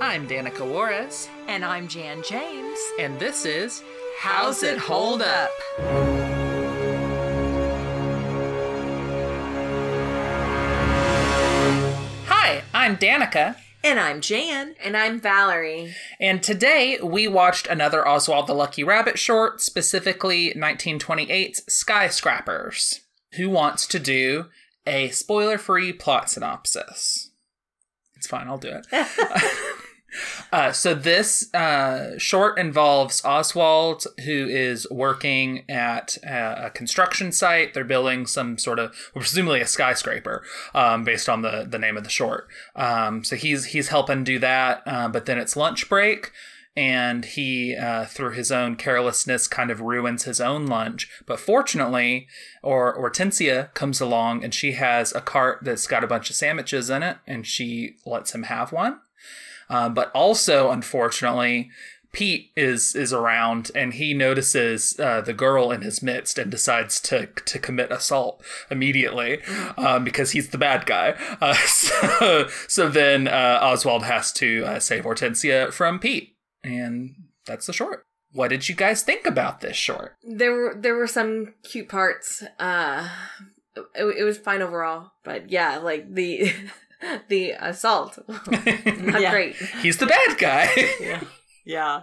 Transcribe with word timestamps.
I'm 0.00 0.26
Danica 0.28 0.68
Juarez, 0.68 1.28
And 1.48 1.64
I'm 1.64 1.86
Jan 1.88 2.22
James. 2.28 2.78
and 2.98 3.18
this 3.20 3.44
is 3.44 3.82
How's 4.18 4.62
It 4.62 4.78
Hold 4.78 5.22
Up? 5.22 5.50
Hi, 12.26 12.62
I'm 12.74 12.96
Danica, 12.96 13.56
And 13.82 13.98
I'm 13.98 14.20
Jan. 14.20 14.74
And 14.82 14.96
I'm 14.96 15.20
Valerie. 15.20 15.94
and 16.20 16.42
today 16.42 16.98
we 17.02 17.26
watched 17.28 17.66
another 17.66 18.06
Oswald 18.06 18.46
the 18.46 18.54
Lucky 18.54 18.84
Rabbit 18.84 19.18
short, 19.18 19.60
specifically 19.60 20.52
1928's 20.54 21.62
Skyscrapers. 21.72 23.00
Who 23.36 23.50
wants 23.50 23.86
to 23.88 23.98
do 23.98 24.46
a 24.86 25.08
spoiler 25.10 25.58
free 25.58 25.92
plot 25.92 26.30
synopsis? 26.30 27.30
It's 28.24 28.30
fine, 28.30 28.48
I'll 28.48 28.56
do 28.56 28.70
it. 28.70 28.86
Uh, 30.52 30.70
so 30.70 30.94
this 30.94 31.52
uh, 31.54 32.16
short 32.18 32.56
involves 32.56 33.24
Oswald, 33.24 34.06
who 34.24 34.46
is 34.46 34.86
working 34.88 35.68
at 35.68 36.16
a, 36.22 36.66
a 36.66 36.70
construction 36.70 37.32
site. 37.32 37.74
They're 37.74 37.82
building 37.82 38.24
some 38.26 38.56
sort 38.56 38.78
of, 38.78 38.90
well, 39.12 39.22
presumably 39.22 39.60
a 39.60 39.66
skyscraper, 39.66 40.44
um, 40.72 41.02
based 41.02 41.28
on 41.28 41.42
the 41.42 41.66
the 41.68 41.80
name 41.80 41.96
of 41.96 42.04
the 42.04 42.10
short. 42.10 42.46
Um, 42.76 43.24
so 43.24 43.34
he's 43.34 43.64
he's 43.64 43.88
helping 43.88 44.22
do 44.22 44.38
that, 44.38 44.84
uh, 44.86 45.08
but 45.08 45.26
then 45.26 45.38
it's 45.38 45.56
lunch 45.56 45.88
break. 45.88 46.30
And 46.76 47.24
he, 47.24 47.76
uh, 47.76 48.06
through 48.06 48.32
his 48.32 48.50
own 48.50 48.74
carelessness, 48.74 49.46
kind 49.46 49.70
of 49.70 49.80
ruins 49.80 50.24
his 50.24 50.40
own 50.40 50.66
lunch. 50.66 51.08
But 51.24 51.38
fortunately, 51.38 52.26
or 52.62 52.96
Hortensia 52.96 53.72
comes 53.74 54.00
along 54.00 54.42
and 54.42 54.52
she 54.52 54.72
has 54.72 55.14
a 55.14 55.20
cart 55.20 55.60
that's 55.62 55.86
got 55.86 56.02
a 56.02 56.08
bunch 56.08 56.30
of 56.30 56.36
sandwiches 56.36 56.90
in 56.90 57.04
it, 57.04 57.18
and 57.26 57.46
she 57.46 57.96
lets 58.04 58.34
him 58.34 58.44
have 58.44 58.72
one. 58.72 58.98
Uh, 59.70 59.88
but 59.88 60.10
also, 60.12 60.70
unfortunately, 60.70 61.70
Pete 62.14 62.52
is 62.56 62.94
is 62.94 63.12
around 63.12 63.72
and 63.74 63.92
he 63.94 64.14
notices 64.14 64.98
uh, 65.00 65.20
the 65.20 65.32
girl 65.32 65.72
in 65.72 65.82
his 65.82 66.00
midst 66.00 66.38
and 66.38 66.50
decides 66.50 67.00
to 67.00 67.26
to 67.26 67.58
commit 67.58 67.90
assault 67.90 68.42
immediately 68.70 69.42
um, 69.76 70.04
because 70.04 70.30
he's 70.30 70.50
the 70.50 70.58
bad 70.58 70.86
guy. 70.86 71.14
Uh, 71.40 71.54
so, 71.66 72.48
so 72.68 72.88
then 72.88 73.26
uh, 73.26 73.58
Oswald 73.60 74.04
has 74.04 74.32
to 74.34 74.64
uh, 74.64 74.78
save 74.78 75.02
Hortensia 75.02 75.72
from 75.72 75.98
Pete, 75.98 76.33
and 76.64 77.14
that's 77.46 77.66
the 77.66 77.72
short. 77.72 78.04
What 78.32 78.48
did 78.48 78.68
you 78.68 78.74
guys 78.74 79.02
think 79.02 79.26
about 79.26 79.60
this 79.60 79.76
short? 79.76 80.16
There 80.24 80.52
were 80.52 80.74
there 80.76 80.94
were 80.96 81.06
some 81.06 81.54
cute 81.62 81.88
parts. 81.88 82.42
Uh 82.58 83.08
it, 83.94 84.16
it 84.18 84.24
was 84.24 84.38
fine 84.38 84.62
overall, 84.62 85.12
but 85.24 85.50
yeah, 85.50 85.78
like 85.78 86.12
the 86.12 86.52
the 87.28 87.50
assault. 87.52 88.18
Not 88.28 89.20
Yeah. 89.20 89.30
great. 89.30 89.56
He's 89.82 89.98
the 89.98 90.06
bad 90.06 90.38
guy. 90.38 90.68
Yeah. 91.00 91.20
Yeah. 91.66 92.02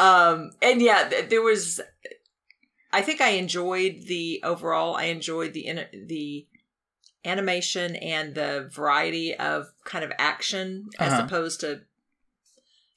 Um, 0.00 0.52
and 0.62 0.80
yeah, 0.80 1.08
th- 1.08 1.28
there 1.28 1.42
was, 1.42 1.80
I 2.92 3.02
think 3.02 3.20
I 3.20 3.30
enjoyed 3.30 4.04
the 4.06 4.40
overall, 4.42 4.94
I 4.96 5.04
enjoyed 5.04 5.52
the, 5.52 5.66
in- 5.66 6.06
the 6.08 6.46
animation 7.24 7.96
and 7.96 8.34
the 8.34 8.70
variety 8.72 9.34
of 9.34 9.66
kind 9.84 10.04
of 10.04 10.12
action 10.18 10.88
as 10.98 11.12
Uh-huh. 11.12 11.24
opposed 11.26 11.60
to, 11.60 11.82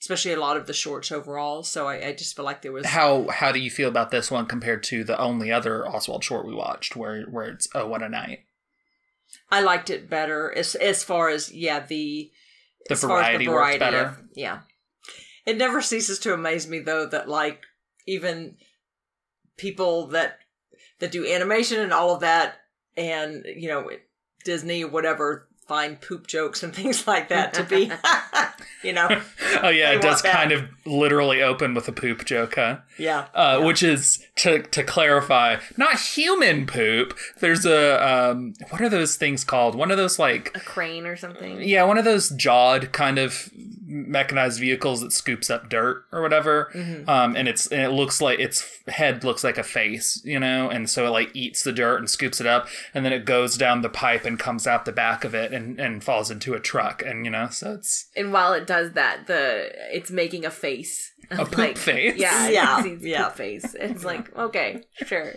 especially 0.01 0.33
a 0.33 0.39
lot 0.39 0.57
of 0.57 0.67
the 0.67 0.73
shorts 0.73 1.11
overall. 1.11 1.63
So 1.63 1.87
I, 1.87 2.07
I 2.07 2.13
just 2.13 2.35
feel 2.35 2.45
like 2.45 2.61
there 2.61 2.71
was, 2.71 2.85
how 2.85 3.27
how 3.29 3.51
do 3.51 3.59
you 3.59 3.71
feel 3.71 3.89
about 3.89 4.11
this 4.11 4.29
one 4.31 4.45
compared 4.45 4.83
to 4.83 5.03
the 5.03 5.19
only 5.19 5.51
other 5.51 5.87
Oswald 5.87 6.23
short 6.23 6.45
we 6.45 6.53
watched, 6.53 6.95
where 6.95 7.23
where 7.23 7.45
it's 7.49 7.67
oh 7.75 7.87
what 7.87 8.03
a 8.03 8.09
knight. 8.09 8.39
I 9.51 9.61
liked 9.61 9.89
it 9.89 10.09
better 10.09 10.53
as, 10.55 10.73
as 10.75 11.03
far 11.03 11.29
as, 11.29 11.51
yeah, 11.53 11.79
the, 11.85 12.31
The 12.87 12.93
as 12.93 13.01
far 13.01 13.19
as 13.19 13.25
variety 13.25 13.47
worked 13.49 13.79
better. 13.79 14.05
of- 14.05 14.21
yeah. 14.33 14.59
It 15.45 15.57
never 15.57 15.81
ceases 15.81 16.19
to 16.19 16.33
amaze 16.33 16.67
me 16.67 16.79
though 16.79 17.05
that 17.07 17.27
like 17.29 17.61
even 18.05 18.55
people 19.57 20.07
that 20.07 20.39
that 20.99 21.11
do 21.11 21.25
animation 21.25 21.79
and 21.79 21.93
all 21.93 22.13
of 22.13 22.21
that 22.21 22.55
and 22.95 23.45
you 23.55 23.67
know 23.69 23.89
Disney 24.45 24.83
or 24.83 24.89
whatever 24.89 25.46
find 25.67 25.99
poop 26.01 26.27
jokes 26.27 26.63
and 26.63 26.73
things 26.79 27.05
like 27.07 27.29
that 27.29 27.53
to 27.53 27.63
be 27.63 27.91
you 28.83 28.93
know 28.93 29.07
oh 29.63 29.69
yeah, 29.69 29.91
it 29.91 30.01
does 30.01 30.21
that. 30.21 30.33
kind 30.33 30.51
of 30.51 30.63
literally 30.85 31.41
open 31.41 31.73
with 31.73 31.87
a 31.87 31.91
poop 31.91 32.25
joke, 32.25 32.55
huh? 32.55 32.77
yeah 32.97 33.25
Uh, 33.33 33.61
Which 33.61 33.83
is 33.83 34.25
to 34.37 34.61
to 34.63 34.83
clarify, 34.83 35.57
not 35.75 35.99
human 35.99 36.65
poop. 36.65 37.17
There's 37.39 37.65
a 37.65 38.31
um, 38.31 38.53
what 38.69 38.81
are 38.81 38.89
those 38.89 39.15
things 39.17 39.43
called? 39.43 39.75
One 39.75 39.91
of 39.91 39.97
those 39.97 40.17
like 40.19 40.51
A 40.55 40.59
crane 40.59 41.05
or 41.05 41.15
something. 41.15 41.61
yeah, 41.61 41.83
one 41.83 41.97
of 41.97 42.05
those 42.05 42.29
jawed 42.29 42.91
kind 42.91 43.17
of 43.19 43.49
mechanized 43.89 44.59
vehicles 44.59 44.99
that 45.01 45.13
scoops 45.13 45.49
up 45.49 45.69
dirt 45.69 46.05
or 46.11 46.21
whatever. 46.21 46.69
Mm-hmm. 46.73 47.09
Um, 47.09 47.35
and 47.35 47.47
it's 47.47 47.67
and 47.67 47.81
it 47.81 47.89
looks 47.91 48.19
like 48.21 48.39
its 48.39 48.65
head 48.87 49.23
looks 49.23 49.43
like 49.43 49.57
a 49.57 49.63
face, 49.63 50.21
you 50.23 50.39
know, 50.39 50.69
and 50.69 50.89
so 50.89 51.05
it 51.07 51.09
like 51.09 51.31
eats 51.35 51.63
the 51.63 51.71
dirt 51.71 51.97
and 51.97 52.09
scoops 52.09 52.39
it 52.41 52.47
up, 52.47 52.67
and 52.93 53.05
then 53.05 53.13
it 53.13 53.25
goes 53.25 53.57
down 53.57 53.81
the 53.81 53.89
pipe 53.89 54.25
and 54.25 54.37
comes 54.39 54.67
out 54.67 54.85
the 54.85 54.91
back 54.91 55.23
of 55.23 55.33
it 55.35 55.51
and 55.57 55.79
and 55.79 56.03
falls 56.03 56.31
into 56.31 56.53
a 56.53 56.59
truck, 56.59 57.01
and 57.05 57.25
you 57.25 57.31
know, 57.31 57.47
so 57.49 57.73
it's 57.73 58.07
And 58.15 58.31
while 58.31 58.53
it 58.53 58.65
does 58.67 58.93
that, 58.93 59.27
the 59.27 59.71
it's 59.95 60.11
making 60.11 60.45
a 60.45 60.51
face. 60.51 61.11
A 61.31 61.45
poop 61.45 61.77
face? 61.89 62.15
Yeah, 62.17 62.47
Yeah, 62.49 62.85
yeah, 62.85 62.95
yeah. 63.01 63.23
poop 63.27 63.37
face. 63.37 63.75
It's 63.75 64.03
like 64.05 64.33
okay, 64.37 64.83
sure. 65.05 65.33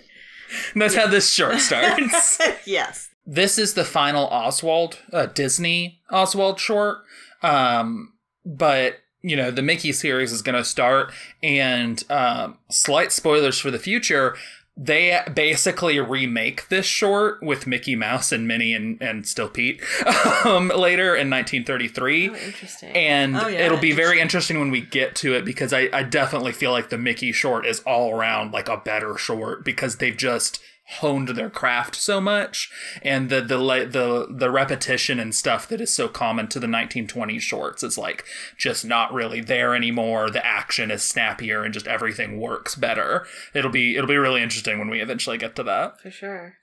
and 0.72 0.82
that's 0.82 0.94
how 0.94 1.06
this 1.06 1.32
short 1.32 1.58
starts. 1.68 2.38
yes 2.66 3.10
this 3.26 3.58
is 3.58 3.74
the 3.74 3.84
final 3.84 4.26
Oswald 4.26 4.98
uh, 5.12 5.26
Disney 5.26 6.00
Oswald 6.10 6.58
short. 6.58 6.98
Um, 7.42 8.14
but 8.44 8.96
you 9.22 9.36
know 9.36 9.50
the 9.50 9.62
Mickey 9.62 9.92
series 9.92 10.32
is 10.32 10.42
going 10.42 10.56
to 10.56 10.64
start, 10.64 11.12
and 11.42 12.02
um, 12.10 12.58
slight 12.70 13.12
spoilers 13.12 13.58
for 13.58 13.70
the 13.70 13.78
future. 13.78 14.36
They 14.82 15.20
basically 15.34 16.00
remake 16.00 16.68
this 16.68 16.86
short 16.86 17.42
with 17.42 17.66
Mickey 17.66 17.94
Mouse 17.94 18.32
and 18.32 18.48
Minnie 18.48 18.72
and, 18.72 19.00
and 19.02 19.28
Still 19.28 19.50
Pete 19.50 19.82
um, 20.46 20.68
later 20.68 21.14
in 21.14 21.28
1933. 21.28 22.30
Oh, 22.30 22.34
interesting. 22.34 22.88
And 22.96 23.36
Oh, 23.36 23.46
yeah, 23.46 23.66
it'll 23.66 23.76
be 23.76 23.92
very 23.92 24.20
interesting 24.20 24.58
when 24.58 24.70
we 24.70 24.80
get 24.80 25.14
to 25.16 25.34
it 25.34 25.44
because 25.44 25.74
I, 25.74 25.90
I 25.92 26.02
definitely 26.02 26.52
feel 26.52 26.70
like 26.70 26.88
the 26.88 26.96
Mickey 26.96 27.30
short 27.30 27.66
is 27.66 27.80
all 27.80 28.14
around 28.14 28.52
like 28.52 28.70
a 28.70 28.78
better 28.78 29.18
short 29.18 29.66
because 29.66 29.96
they've 29.96 30.16
just 30.16 30.62
honed 30.98 31.28
their 31.28 31.50
craft 31.50 31.94
so 31.94 32.20
much 32.20 32.70
and 33.02 33.30
the 33.30 33.40
the 33.40 33.56
the 33.90 34.26
the 34.28 34.50
repetition 34.50 35.20
and 35.20 35.34
stuff 35.34 35.68
that 35.68 35.80
is 35.80 35.92
so 35.92 36.08
common 36.08 36.48
to 36.48 36.58
the 36.58 36.66
1920s 36.66 37.40
shorts 37.40 37.82
is 37.82 37.96
like 37.96 38.24
just 38.56 38.84
not 38.84 39.12
really 39.12 39.40
there 39.40 39.74
anymore 39.74 40.30
the 40.30 40.44
action 40.44 40.90
is 40.90 41.02
snappier 41.02 41.62
and 41.62 41.72
just 41.72 41.86
everything 41.86 42.40
works 42.40 42.74
better 42.74 43.24
it'll 43.54 43.70
be 43.70 43.96
it'll 43.96 44.08
be 44.08 44.16
really 44.16 44.42
interesting 44.42 44.78
when 44.78 44.90
we 44.90 45.00
eventually 45.00 45.38
get 45.38 45.54
to 45.54 45.62
that 45.62 46.00
For 46.00 46.10
sure. 46.10 46.56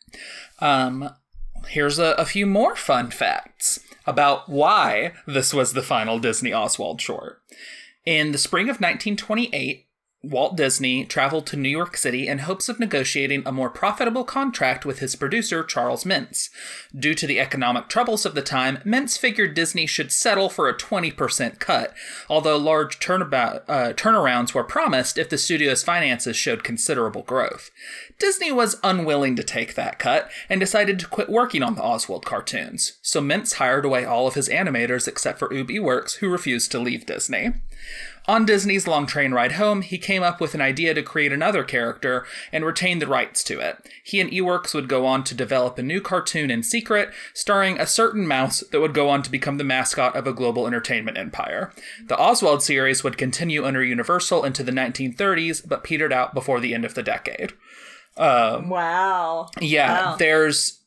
um, 0.59 1.09
here's 1.69 1.97
a, 1.97 2.11
a 2.17 2.25
few 2.25 2.45
more 2.45 2.75
fun 2.75 3.09
facts 3.11 3.79
about 4.05 4.47
why 4.49 5.13
this 5.25 5.53
was 5.53 5.73
the 5.73 5.81
final 5.83 6.19
Disney 6.19 6.53
Oswald 6.53 7.01
short. 7.01 7.41
In 8.05 8.31
the 8.31 8.37
spring 8.37 8.65
of 8.69 8.75
1928, 8.77 9.86
Walt 10.29 10.57
Disney 10.57 11.05
traveled 11.05 11.47
to 11.47 11.57
New 11.57 11.69
York 11.69 11.95
City 11.95 12.27
in 12.27 12.39
hopes 12.39 12.67
of 12.67 12.79
negotiating 12.79 13.43
a 13.45 13.51
more 13.51 13.69
profitable 13.69 14.25
contract 14.25 14.85
with 14.85 14.99
his 14.99 15.15
producer, 15.15 15.63
Charles 15.63 16.03
Mintz. 16.03 16.49
Due 16.97 17.13
to 17.13 17.25
the 17.25 17.39
economic 17.39 17.87
troubles 17.87 18.25
of 18.25 18.35
the 18.35 18.41
time, 18.41 18.77
Mintz 18.85 19.17
figured 19.17 19.53
Disney 19.53 19.85
should 19.85 20.11
settle 20.11 20.49
for 20.49 20.67
a 20.67 20.75
20% 20.75 21.59
cut, 21.59 21.93
although 22.29 22.57
large 22.57 22.99
turnabout, 22.99 23.63
uh, 23.69 23.93
turnarounds 23.93 24.53
were 24.53 24.63
promised 24.63 25.17
if 25.17 25.29
the 25.29 25.37
studio's 25.37 25.83
finances 25.83 26.35
showed 26.35 26.63
considerable 26.63 27.23
growth. 27.23 27.71
Disney 28.19 28.51
was 28.51 28.79
unwilling 28.83 29.35
to 29.35 29.43
take 29.43 29.75
that 29.75 29.99
cut 29.99 30.31
and 30.49 30.59
decided 30.59 30.97
to 30.99 31.07
quit 31.07 31.29
working 31.29 31.61
on 31.61 31.75
the 31.75 31.83
Oswald 31.83 32.25
cartoons, 32.25 32.97
so 33.01 33.21
Mintz 33.21 33.53
hired 33.55 33.85
away 33.85 34.05
all 34.05 34.27
of 34.27 34.33
his 34.33 34.49
animators 34.49 35.07
except 35.07 35.37
for 35.37 35.53
Ub 35.53 35.67
Iwerks, 35.67 36.15
who 36.15 36.29
refused 36.29 36.71
to 36.71 36.79
leave 36.79 37.05
Disney. 37.05 37.53
On 38.27 38.45
Disney's 38.45 38.87
long 38.87 39.05
train 39.05 39.31
ride 39.31 39.53
home, 39.53 39.81
he 39.81 39.97
came 39.97 40.21
up 40.21 40.41
with 40.41 40.53
an 40.53 40.59
idea 40.59 40.93
to 40.93 41.01
create 41.01 41.31
another 41.31 41.63
character 41.63 42.25
and 42.51 42.65
retain 42.65 42.99
the 42.99 43.07
rights 43.07 43.41
to 43.45 43.61
it. 43.61 43.77
He 44.03 44.19
and 44.19 44.29
Iwerks 44.29 44.73
would 44.73 44.89
go 44.89 45.05
on 45.05 45.23
to 45.23 45.35
develop 45.35 45.77
a 45.77 45.83
new 45.83 46.01
cartoon 46.01 46.51
in 46.51 46.61
secret, 46.61 47.13
starring 47.33 47.79
a 47.79 47.87
certain 47.87 48.27
mouse 48.27 48.65
that 48.71 48.81
would 48.81 48.93
go 48.93 49.07
on 49.07 49.21
to 49.21 49.31
become 49.31 49.57
the 49.57 49.63
mascot 49.63 50.13
of 50.13 50.27
a 50.27 50.33
global 50.33 50.67
entertainment 50.67 51.17
empire. 51.17 51.71
The 52.07 52.17
Oswald 52.17 52.63
series 52.63 53.01
would 53.01 53.17
continue 53.17 53.63
under 53.63 53.81
Universal 53.81 54.43
into 54.43 54.61
the 54.61 54.73
1930s, 54.73 55.65
but 55.65 55.85
petered 55.85 56.11
out 56.11 56.33
before 56.33 56.59
the 56.59 56.73
end 56.73 56.83
of 56.83 56.95
the 56.95 57.03
decade. 57.03 57.53
Um, 58.17 58.69
wow 58.69 59.49
Yeah, 59.59 59.91
Wow. 60.11 60.15
there's 60.17 60.79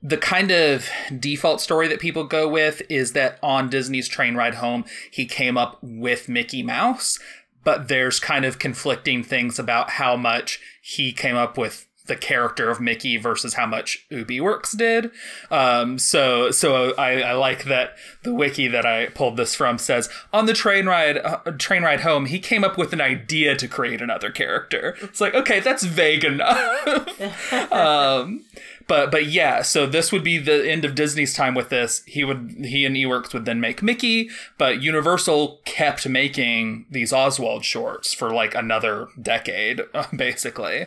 the 0.00 0.16
kind 0.16 0.52
of 0.52 0.88
default 1.18 1.60
story 1.60 1.88
that 1.88 1.98
people 1.98 2.22
go 2.24 2.48
with 2.48 2.82
is 2.88 3.14
that 3.14 3.36
on 3.42 3.68
Disney's 3.68 4.06
train 4.08 4.36
ride 4.36 4.54
home, 4.54 4.84
he 5.10 5.26
came 5.26 5.58
up 5.58 5.78
with 5.82 6.28
Mickey 6.28 6.62
Mouse, 6.62 7.18
but 7.64 7.88
there's 7.88 8.20
kind 8.20 8.44
of 8.44 8.60
conflicting 8.60 9.24
things 9.24 9.58
about 9.58 9.90
how 9.90 10.14
much 10.16 10.60
he 10.80 11.12
came 11.12 11.34
up 11.34 11.58
with 11.58 11.87
the 12.08 12.16
character 12.16 12.70
of 12.70 12.80
Mickey 12.80 13.16
versus 13.16 13.54
how 13.54 13.66
much 13.66 14.06
Ub 14.10 14.26
Iwerks 14.26 14.76
did. 14.76 15.10
Um, 15.50 15.98
so 15.98 16.50
so 16.50 16.94
I, 16.96 17.20
I 17.20 17.32
like 17.32 17.64
that 17.64 17.96
the 18.22 18.34
wiki 18.34 18.66
that 18.68 18.84
I 18.84 19.06
pulled 19.06 19.36
this 19.36 19.54
from 19.54 19.78
says 19.78 20.08
on 20.32 20.46
the 20.46 20.54
train 20.54 20.86
ride 20.86 21.18
uh, 21.18 21.38
train 21.58 21.82
ride 21.82 22.00
home 22.00 22.26
he 22.26 22.40
came 22.40 22.64
up 22.64 22.76
with 22.76 22.92
an 22.92 23.00
idea 23.00 23.54
to 23.56 23.68
create 23.68 24.02
another 24.02 24.30
character. 24.30 24.96
It's 25.02 25.20
like 25.20 25.34
okay 25.34 25.60
that's 25.60 25.84
vague 25.84 26.24
enough. 26.24 27.72
um, 27.72 28.44
but 28.88 29.10
but 29.10 29.26
yeah, 29.26 29.62
so 29.62 29.86
this 29.86 30.10
would 30.10 30.24
be 30.24 30.38
the 30.38 30.68
end 30.68 30.84
of 30.84 30.94
Disney's 30.94 31.34
time 31.34 31.54
with 31.54 31.68
this. 31.68 32.02
He 32.06 32.24
would 32.24 32.56
he 32.64 32.84
and 32.84 32.96
Iwerks 32.96 33.32
would 33.34 33.44
then 33.44 33.60
make 33.60 33.82
Mickey, 33.82 34.30
but 34.56 34.82
Universal 34.82 35.60
kept 35.64 36.08
making 36.08 36.86
these 36.90 37.12
Oswald 37.12 37.64
shorts 37.64 38.12
for 38.14 38.30
like 38.30 38.54
another 38.54 39.08
decade, 39.20 39.82
basically. 40.16 40.86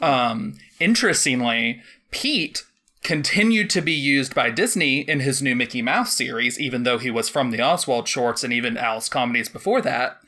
Um, 0.00 0.58
interestingly, 0.78 1.82
Pete 2.10 2.62
continued 3.02 3.68
to 3.70 3.80
be 3.80 3.92
used 3.92 4.34
by 4.34 4.50
Disney 4.50 5.00
in 5.00 5.20
his 5.20 5.42
new 5.42 5.56
Mickey 5.56 5.82
Mouse 5.82 6.16
series, 6.16 6.60
even 6.60 6.84
though 6.84 6.98
he 6.98 7.10
was 7.10 7.28
from 7.28 7.50
the 7.50 7.60
Oswald 7.60 8.06
shorts 8.06 8.44
and 8.44 8.52
even 8.52 8.76
Alice 8.76 9.08
comedies 9.08 9.48
before 9.48 9.80
that. 9.80 10.20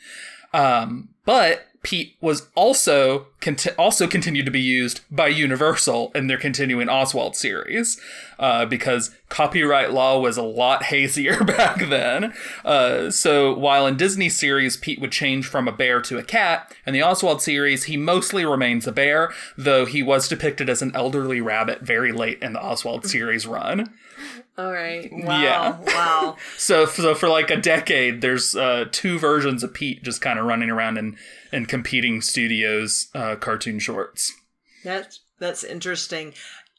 Um, 0.53 1.11
but 1.25 1.69
Pete 1.83 2.17
was 2.21 2.49
also 2.55 3.27
conti- 3.41 3.73
also 3.73 4.07
continued 4.07 4.45
to 4.45 4.53
be 4.53 4.61
used 4.61 5.01
by 5.11 5.27
Universal 5.27 6.13
in 6.15 6.29
their 6.29 6.39
continuing 6.39 6.89
Oswald 6.89 7.35
series 7.35 8.01
uh, 8.39 8.65
because 8.65 9.11
copyright 9.29 9.93
law 9.93 10.21
was 10.21 10.37
a 10.37 10.43
lot 10.43 10.83
hazier 10.85 11.43
back 11.45 11.89
then. 11.89 12.33
Uh, 12.65 13.11
so 13.11 13.53
while 13.53 13.87
in 13.87 13.97
Disney 13.97 14.29
series 14.29 14.77
Pete 14.77 15.01
would 15.01 15.13
change 15.13 15.47
from 15.47 15.67
a 15.67 15.73
bear 15.73 16.01
to 16.03 16.19
a 16.19 16.23
cat, 16.23 16.73
in 16.87 16.93
the 16.93 17.03
Oswald 17.03 17.43
series 17.43 17.85
he 17.85 17.97
mostly 17.97 18.45
remains 18.45 18.87
a 18.87 18.93
bear, 18.93 19.33
though 19.57 19.85
he 19.85 20.03
was 20.03 20.29
depicted 20.29 20.71
as 20.71 20.83
an 20.83 20.93
elderly 20.95 21.41
rabbit 21.41 21.81
very 21.81 22.13
late 22.13 22.41
in 22.41 22.53
the 22.53 22.63
Oswald 22.63 23.07
series 23.07 23.45
run. 23.47 23.93
All 24.59 24.73
right. 24.73 25.09
Wow. 25.13 25.43
Yeah. 25.43 25.79
Wow. 25.81 26.37
So, 26.57 26.87
so 26.87 27.15
for 27.15 27.29
like 27.29 27.51
a 27.51 27.57
decade, 27.57 28.21
there's 28.21 28.55
uh, 28.55 28.87
two 28.93 29.19
versions 29.19 29.63
of 29.65 29.75
Pete 29.75 30.03
just 30.03 30.21
kind 30.21 30.39
of 30.39 30.45
running 30.47 30.71
around 30.71 30.97
in, 30.99 31.17
in 31.53 31.67
competing 31.67 32.21
studios 32.21 33.09
uh, 33.15 33.37
cartoon 33.37 33.79
shorts. 33.79 34.33
That's 34.85 35.21
that's 35.39 35.65
interesting. 35.65 36.35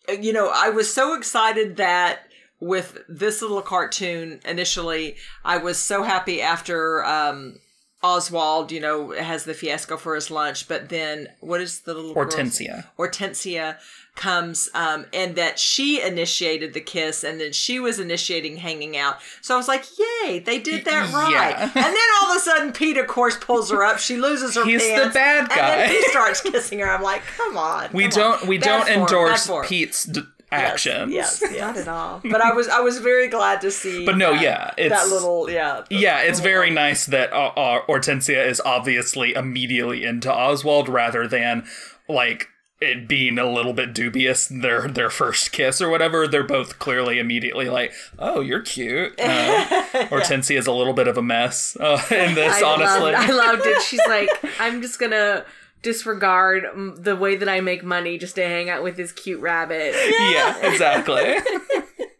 Uh, 0.07 0.13
You 0.13 0.31
know, 0.33 0.51
I 0.53 0.69
was 0.69 0.93
so 0.93 1.15
excited 1.15 1.77
that 1.77 2.19
with 2.59 2.99
this 3.09 3.41
little 3.41 3.61
cartoon 3.61 4.39
initially, 4.45 5.17
I 5.43 5.57
was 5.57 5.77
so 5.77 6.03
happy 6.03 6.41
after 6.41 7.03
um 7.03 7.59
Oswald, 8.03 8.71
you 8.71 8.79
know, 8.81 9.11
has 9.11 9.45
the 9.45 9.53
fiasco 9.53 9.95
for 9.97 10.13
his 10.15 10.29
lunch, 10.29 10.67
but 10.67 10.89
then 10.89 11.29
what 11.39 11.61
is 11.61 11.79
the 11.81 11.93
little 11.93 12.13
girl's- 12.13 12.35
Hortensia. 12.35 12.85
Hortensia 12.99 13.77
comes 14.15 14.69
um 14.75 15.07
and 15.11 15.35
that 15.35 15.57
she 15.57 15.99
initiated 15.99 16.73
the 16.73 16.79
kiss 16.79 17.23
and 17.23 17.41
then 17.41 17.51
she 17.51 17.79
was 17.79 17.99
initiating 17.99 18.57
hanging 18.57 18.95
out. 18.95 19.17
So 19.41 19.55
I 19.55 19.57
was 19.57 19.67
like, 19.67 19.85
"Yay, 19.97 20.37
they 20.37 20.59
did 20.59 20.85
that 20.85 21.11
right." 21.11 21.31
yeah. 21.31 21.63
And 21.63 21.73
then 21.95 22.07
all 22.21 22.29
of 22.31 22.37
a 22.37 22.39
sudden 22.39 22.73
Pete 22.73 22.97
of 22.97 23.07
course 23.07 23.37
pulls 23.37 23.71
her 23.71 23.83
up. 23.83 23.97
She 23.97 24.17
loses 24.17 24.53
her 24.53 24.65
He's 24.65 24.83
the 24.83 24.93
pants. 24.93 25.13
bad 25.15 25.39
And 25.39 25.49
guy. 25.49 25.77
then 25.77 25.89
he 25.89 26.03
starts 26.11 26.41
kissing 26.41 26.77
her. 26.79 26.89
I'm 26.91 27.01
like, 27.01 27.23
"Come 27.37 27.57
on." 27.57 27.89
We 27.91 28.03
come 28.03 28.11
don't 28.11 28.41
on. 28.43 28.47
we 28.47 28.57
Bad 28.59 28.65
don't 28.65 28.87
form, 28.87 28.99
endorse. 28.99 29.49
Pete's 29.67 30.03
d- 30.03 30.21
actions. 30.53 31.11
Yes, 31.13 31.41
Not 31.57 31.77
at 31.77 31.87
all. 31.87 32.21
But 32.23 32.41
I 32.41 32.53
was 32.55 32.67
I 32.67 32.79
was 32.79 32.99
very 32.99 33.27
glad 33.27 33.61
to 33.61 33.71
see. 33.71 34.05
But 34.05 34.17
no, 34.17 34.33
that- 34.33 34.41
yeah, 34.41 34.71
it's- 34.77 35.01
that 35.07 35.13
little 35.13 35.49
yeah. 35.49 35.83
Yeah, 35.89 36.19
it's 36.21 36.39
very 36.39 36.69
nice 36.69 37.05
that 37.07 37.31
uh, 37.33 37.47
uh, 37.55 37.85
Hortensia 37.85 38.45
is 38.47 38.61
obviously 38.65 39.33
immediately 39.33 40.03
into 40.03 40.33
Oswald 40.33 40.87
rather 40.89 41.27
than 41.27 41.65
like 42.09 42.47
it 42.81 43.07
being 43.07 43.39
a 43.39 43.49
little 43.49 43.71
bit 43.71 43.93
dubious 43.93 44.47
their 44.47 44.89
their 44.89 45.09
first 45.09 45.53
kiss 45.53 45.79
or 45.81 45.87
whatever. 45.89 46.27
They're 46.27 46.43
both 46.43 46.79
clearly 46.79 47.17
immediately 47.17 47.69
like, 47.69 47.93
"Oh, 48.19 48.41
you're 48.41 48.61
cute." 48.61 49.13
Uh, 49.23 50.07
Hortensia 50.09 50.57
is 50.57 50.67
a 50.67 50.71
little 50.71 50.93
bit 50.93 51.07
of 51.07 51.17
a 51.17 51.21
mess 51.21 51.77
uh, 51.79 52.01
in 52.11 52.33
this, 52.35 52.61
I 52.61 52.63
honestly. 52.67 53.11
Loved, 53.13 53.29
I 53.29 53.31
loved 53.31 53.61
it. 53.65 53.81
She's 53.83 54.01
like, 54.07 54.27
I'm 54.59 54.81
just 54.81 54.99
gonna 54.99 55.45
disregard 55.83 56.65
the 56.97 57.15
way 57.15 57.35
that 57.35 57.47
I 57.47 57.61
make 57.61 57.83
money 57.83 58.17
just 58.17 58.35
to 58.35 58.43
hang 58.43 58.69
out 58.69 58.81
with 58.81 58.97
this 58.97 59.11
cute 59.11 59.41
rabbit. 59.41 59.93
yeah, 60.31 60.57
exactly. 60.65 61.35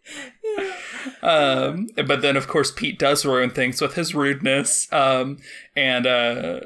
um, 1.24 1.90
but 2.06 2.22
then, 2.22 2.38
of 2.38 2.48
course, 2.48 2.70
Pete 2.70 3.00
does 3.00 3.26
ruin 3.26 3.50
things 3.50 3.82
with 3.82 3.96
his 3.96 4.14
rudeness. 4.14 4.88
Um, 4.92 5.40
and 5.76 6.06
uh, 6.06 6.60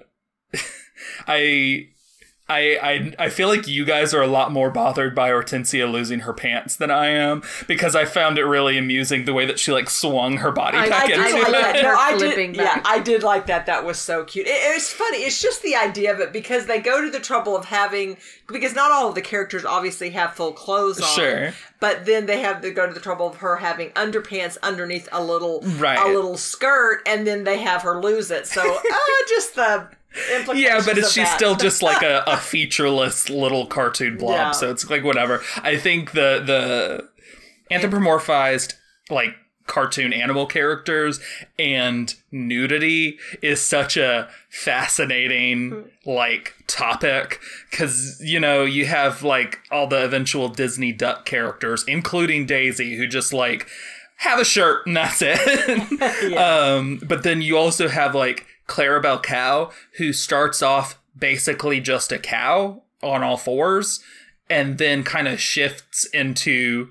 I. 1.25 1.89
I, 2.49 2.77
I 2.81 3.25
I 3.25 3.29
feel 3.29 3.49
like 3.49 3.67
you 3.67 3.83
guys 3.83 4.13
are 4.13 4.21
a 4.21 4.27
lot 4.27 4.53
more 4.53 4.69
bothered 4.69 5.13
by 5.13 5.31
Hortensia 5.31 5.91
losing 5.91 6.21
her 6.21 6.33
pants 6.33 6.77
than 6.77 6.89
I 6.89 7.07
am 7.07 7.43
because 7.67 7.93
I 7.93 8.05
found 8.05 8.37
it 8.37 8.45
really 8.45 8.77
amusing 8.77 9.25
the 9.25 9.33
way 9.33 9.45
that 9.45 9.59
she 9.59 9.73
like 9.73 9.89
swung 9.89 10.37
her 10.37 10.51
body 10.53 10.77
I- 10.77 10.87
back 10.89 11.03
I 11.03 11.07
did 11.07 11.19
into 11.19 11.33
like 11.39 11.47
it. 11.47 11.51
that. 11.51 11.83
No, 11.83 11.95
I 11.97 12.17
flipping 12.17 12.53
did. 12.53 12.61
Yeah. 12.61 12.81
I 12.85 12.99
did 12.99 13.21
like 13.23 13.47
that. 13.47 13.65
That 13.65 13.83
was 13.83 13.99
so 13.99 14.23
cute. 14.23 14.47
It, 14.47 14.51
it's 14.51 14.93
funny. 14.93 15.17
It's 15.17 15.41
just 15.41 15.61
the 15.61 15.75
idea 15.75 16.13
of 16.13 16.21
it 16.21 16.31
because 16.31 16.67
they 16.67 16.79
go 16.79 17.01
to 17.03 17.09
the 17.11 17.19
trouble 17.19 17.57
of 17.57 17.65
having 17.65 18.15
because 18.47 18.73
not 18.73 18.91
all 18.91 19.09
of 19.09 19.15
the 19.15 19.21
characters 19.21 19.65
obviously 19.65 20.11
have 20.11 20.33
full 20.33 20.53
clothes 20.53 21.01
on. 21.01 21.07
Sure. 21.09 21.53
But 21.81 22.05
then 22.05 22.27
they 22.27 22.39
have 22.39 22.61
to 22.61 22.71
go 22.71 22.87
to 22.87 22.93
the 22.93 22.99
trouble 23.01 23.27
of 23.27 23.35
her 23.37 23.57
having 23.57 23.89
underpants 23.89 24.57
underneath 24.63 25.09
a 25.11 25.21
little 25.21 25.59
Right. 25.77 25.99
a 25.99 26.07
little 26.13 26.37
skirt, 26.37 27.01
and 27.05 27.27
then 27.27 27.43
they 27.43 27.57
have 27.59 27.81
her 27.83 28.01
lose 28.01 28.31
it. 28.31 28.47
So 28.47 28.61
uh, 28.61 28.81
just 29.27 29.55
the 29.55 29.63
implications. 29.73 29.96
Yeah, 30.55 30.81
but 30.85 30.97
it's, 30.97 31.11
she's 31.11 31.25
that. 31.25 31.35
still 31.37 31.55
just 31.55 31.83
like 31.83 32.01
a, 32.01 32.23
a 32.25 32.37
featureless 32.37 33.29
little 33.29 33.65
cartoon 33.67 34.17
blob, 34.17 34.31
Yeah. 34.31 34.51
so 34.51 34.71
it's 34.71 34.89
like 34.89 35.03
whatever. 35.03 35.41
I 35.57 35.77
think 35.77 36.11
the 36.11 36.41
the 36.45 37.09
anthropomorphized 37.75 38.73
like 39.09 39.35
cartoon 39.67 40.13
animal 40.13 40.45
characters 40.45 41.19
and 41.59 42.15
nudity 42.31 43.19
is 43.41 43.61
such 43.65 43.97
a 43.97 44.29
fascinating 44.49 45.83
like 46.05 46.53
topic 46.67 47.39
because 47.69 48.21
you 48.23 48.39
know 48.39 48.63
you 48.63 48.85
have 48.85 49.23
like 49.23 49.59
all 49.69 49.85
the 49.85 50.05
eventual 50.05 50.47
disney 50.47 50.93
duck 50.93 51.25
characters 51.25 51.83
including 51.85 52.45
daisy 52.45 52.95
who 52.95 53.05
just 53.05 53.33
like 53.33 53.67
have 54.19 54.39
a 54.39 54.45
shirt 54.45 54.87
and 54.87 54.95
that's 54.95 55.21
it 55.21 56.31
um 56.37 56.97
but 57.05 57.23
then 57.23 57.41
you 57.41 57.57
also 57.57 57.89
have 57.89 58.15
like 58.15 58.45
clarabelle 58.67 59.21
cow 59.21 59.71
who 59.97 60.13
starts 60.13 60.61
off 60.61 60.99
basically 61.17 61.79
just 61.79 62.11
a 62.11 62.19
cow 62.19 62.83
on 63.01 63.23
all 63.23 63.37
fours 63.37 63.99
and 64.49 64.77
then 64.77 65.03
kind 65.03 65.27
of 65.27 65.39
shifts 65.39 66.05
into 66.07 66.89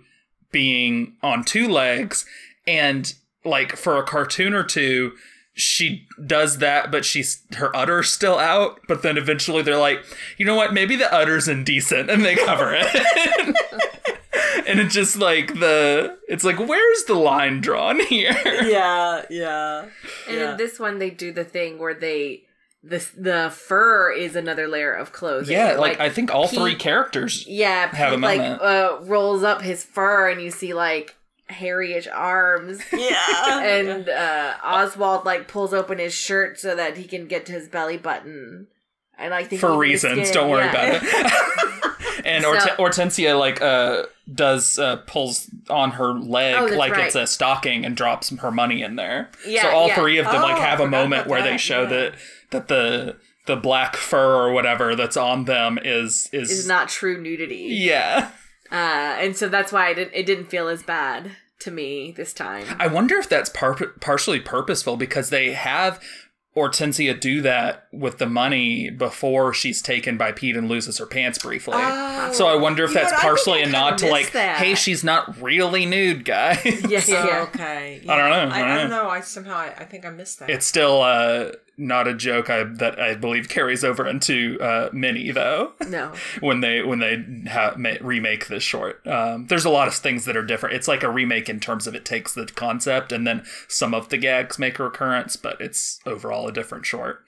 being 0.51 1.17
on 1.23 1.45
two 1.45 1.69
legs. 1.69 2.25
And 2.67 3.13
like 3.45 3.77
for 3.77 3.97
a 3.97 4.03
cartoon 4.03 4.55
or 4.55 4.65
two 4.65 5.13
she 5.59 6.07
does 6.27 6.59
that 6.59 6.91
but 6.91 7.03
she's 7.03 7.41
her 7.57 7.75
udder's 7.75 8.11
still 8.11 8.39
out 8.39 8.79
but 8.89 9.01
then 9.01 9.17
eventually 9.17 9.63
they're 9.63 9.79
like 9.79 10.05
you 10.37 10.45
know 10.45 10.55
what? 10.55 10.75
Maybe 10.75 10.97
the 10.97 11.07
udder's 11.07 11.49
indecent 11.49 12.11
and 12.11 12.25
they 12.25 12.35
cover 12.35 12.75
it 12.75 12.87
and 14.67 14.81
it's 14.81 14.95
just 14.95 15.17
like 15.17 15.55
the 15.55 16.19
it's 16.29 16.45
like 16.45 16.59
where's 16.59 17.05
the 17.05 17.15
line 17.15 17.61
drawn 17.61 18.01
here 18.01 18.37
Yeah, 18.45 19.23
yeah. 19.31 19.87
And 20.29 20.37
yeah. 20.37 20.51
in 20.53 20.57
this 20.57 20.79
one, 20.79 20.99
they 20.99 21.11
do 21.11 21.33
the 21.33 21.45
thing 21.45 21.79
where 21.79 21.95
they 21.95 22.43
the 22.83 23.05
the 23.17 23.51
fur 23.55 24.13
is 24.13 24.37
another 24.37 24.69
layer 24.69 24.93
of 24.93 25.13
clothing. 25.13 25.51
yeah 25.51 25.77
like, 25.77 25.99
i 25.99 26.09
think 26.09 26.33
all 26.33 26.47
he- 26.47 26.57
three 26.57 26.75
characters 26.77 27.45
yeah, 27.49 27.95
have 27.95 28.13
a 28.13 28.17
Pete, 28.17 28.23
like 28.23 28.41
moment. 28.41 28.63
uh, 28.63 28.99
rolls 29.03 29.43
up 29.43 29.61
his 29.63 29.83
fur, 29.83 30.29
and 30.29 30.41
you 30.41 30.51
see 30.53 30.73
like 30.73 31.17
hairyish 31.51 32.09
arms. 32.13 32.81
yeah. 32.93 33.61
and 33.63 34.09
uh, 34.09 34.55
Oswald 34.65 35.25
like 35.25 35.49
pulls 35.49 35.73
open 35.73 35.99
his 35.99 36.15
shirt 36.15 36.59
so 36.59 36.75
that 36.75 36.97
he 36.97 37.05
can 37.05 37.27
get 37.27 37.47
to 37.47 37.53
his 37.53 37.69
belly 37.69 37.97
button. 37.97 38.67
And 39.19 39.33
I 39.33 39.45
think 39.45 39.61
for 39.61 39.77
reasons. 39.79 40.31
Don't 40.31 40.51
worry 40.51 40.65
yeah. 40.65 40.71
about 40.71 41.03
it. 41.03 41.93
and 42.27 42.45
So- 42.45 42.53
Horte- 42.55 42.77
Hortensia 42.77 43.39
like 43.39 43.61
uh 43.63 44.05
does 44.33 44.79
uh, 44.79 44.97
pulls 45.07 45.49
on 45.71 45.93
her 45.93 46.13
leg 46.13 46.57
Oh, 46.73 46.77
like 46.77 46.93
right. 46.93 47.07
it's 47.07 47.15
a 47.15 47.27
stocking 47.27 47.85
and 47.85 47.97
drops 47.97 48.31
her 48.37 48.51
money 48.51 48.83
in 48.83 48.97
there. 48.97 49.31
Yeah, 49.47 49.63
so 49.63 49.69
all 49.71 49.87
yeah. 49.89 49.95
three 49.95 50.19
of 50.19 50.27
them 50.27 50.43
like 50.43 50.57
Oh, 50.57 50.61
I 50.61 50.65
have 50.67 50.81
a 50.81 50.89
moment 50.89 51.29
where 51.29 51.43
they 51.43 51.57
show 51.57 51.83
yeah. 51.83 51.89
that 51.89 52.15
that 52.51 52.69
the 52.69 53.17
the 53.47 53.55
black 53.57 53.95
fur 53.95 54.35
or 54.35 54.53
whatever 54.53 54.97
that's 54.97 55.17
on 55.17 55.45
them 55.45 55.79
is 55.81 56.29
is, 56.33 56.51
is 56.51 56.67
not 56.67 56.89
true 56.89 57.21
nudity. 57.23 57.69
yeah. 57.71 58.33
Uh, 58.73 58.75
and 59.21 59.37
so 59.37 59.49
that's 59.49 59.71
why 59.71 59.91
it 59.91 59.95
didn't, 59.95 60.13
it 60.15 60.27
didn't 60.27 60.47
feel 60.47 60.67
as 60.67 60.83
bad 60.83 61.31
to 61.61 61.71
me 61.71 62.11
this 62.17 62.33
time. 62.33 62.67
I 62.81 62.89
wonder 62.89 63.15
if 63.17 63.29
that's 63.29 63.49
par- 63.49 63.77
partially 64.01 64.41
purposeful 64.41 64.97
because 64.97 65.31
they 65.31 65.53
have 65.53 66.03
Hortensia 66.57 67.19
do 67.21 67.43
that 67.43 67.87
with 67.93 68.17
the 68.19 68.27
money 68.27 68.89
before 68.89 69.53
she's 69.53 69.83
taken 69.83 70.17
by 70.17 70.33
Pete 70.33 70.57
and 70.57 70.69
loses 70.69 70.97
her 70.99 71.05
pants 71.07 71.39
briefly. 71.39 71.75
Oh. 71.77 72.33
So 72.33 72.47
I 72.47 72.57
wonder 72.57 72.85
if 72.85 72.91
You 72.91 72.97
know 72.97 73.03
that's 73.03 73.13
what, 73.13 73.19
I 73.19 73.23
think 73.23 73.37
partially 73.37 73.63
a 73.63 73.69
nod 73.69 73.99
to 73.99 74.09
like, 74.11 74.33
that. 74.33 74.57
hey, 74.57 74.75
she's 74.75 75.05
not 75.05 75.41
really 75.41 75.85
nude, 75.85 76.25
guys. 76.25 76.65
Yeah, 76.65 77.03
yeah, 77.07 77.27
yeah. 77.27 77.43
okay. 77.49 78.01
I 78.09 78.17
don't 78.17 78.31
know, 78.31 78.55
I, 78.55 78.61
I 78.61 78.63
I 78.63 78.69
don't 78.69 78.77
don't 78.79 78.91
know. 78.91 79.09
I 79.11 79.21
somehow 79.21 79.57
I, 79.57 79.75
I 79.79 79.85
think 79.85 80.07
I 80.07 80.11
missed 80.11 80.39
that. 80.39 80.49
it's 80.51 80.67
still 80.67 81.03
uh 81.03 81.51
not 81.79 82.09
a 82.09 82.15
joke 82.15 82.49
I, 82.51 82.65
that 82.65 82.99
I 82.99 83.15
believe 83.15 83.49
carries 83.49 83.85
over 83.85 84.07
into 84.07 84.59
uh, 84.61 84.89
Minnie 84.93 85.31
though. 85.31 85.73
No. 85.89 86.13
when 86.41 86.61
they 86.61 86.83
when 86.83 86.99
they 86.99 87.25
ha- 87.51 87.75
ma- 87.77 87.95
remake 88.01 88.49
this 88.49 88.63
short, 88.63 89.07
um, 89.07 89.47
there's 89.47 89.65
a 89.65 89.71
lot 89.71 89.89
of 89.89 89.95
things 89.95 90.25
that 90.25 90.37
are 90.37 90.45
different. 90.45 90.75
It's 90.75 90.89
like 90.89 91.03
a 91.03 91.11
remake 91.11 91.49
in 91.49 91.61
terms 91.61 91.87
of 91.87 91.95
it 91.95 92.05
takes 92.05 92.35
the 92.35 92.47
concept 92.47 93.13
and 93.13 93.27
then 93.27 93.45
some 93.69 93.95
of 93.95 94.09
the 94.09 94.19
gags 94.19 94.59
make 94.59 94.79
a 94.79 94.85
recurrence, 94.85 95.37
but 95.37 95.61
it's 95.61 96.01
overall 96.07 96.49
a 96.49 96.53
different 96.53 96.87
short. 96.87 97.25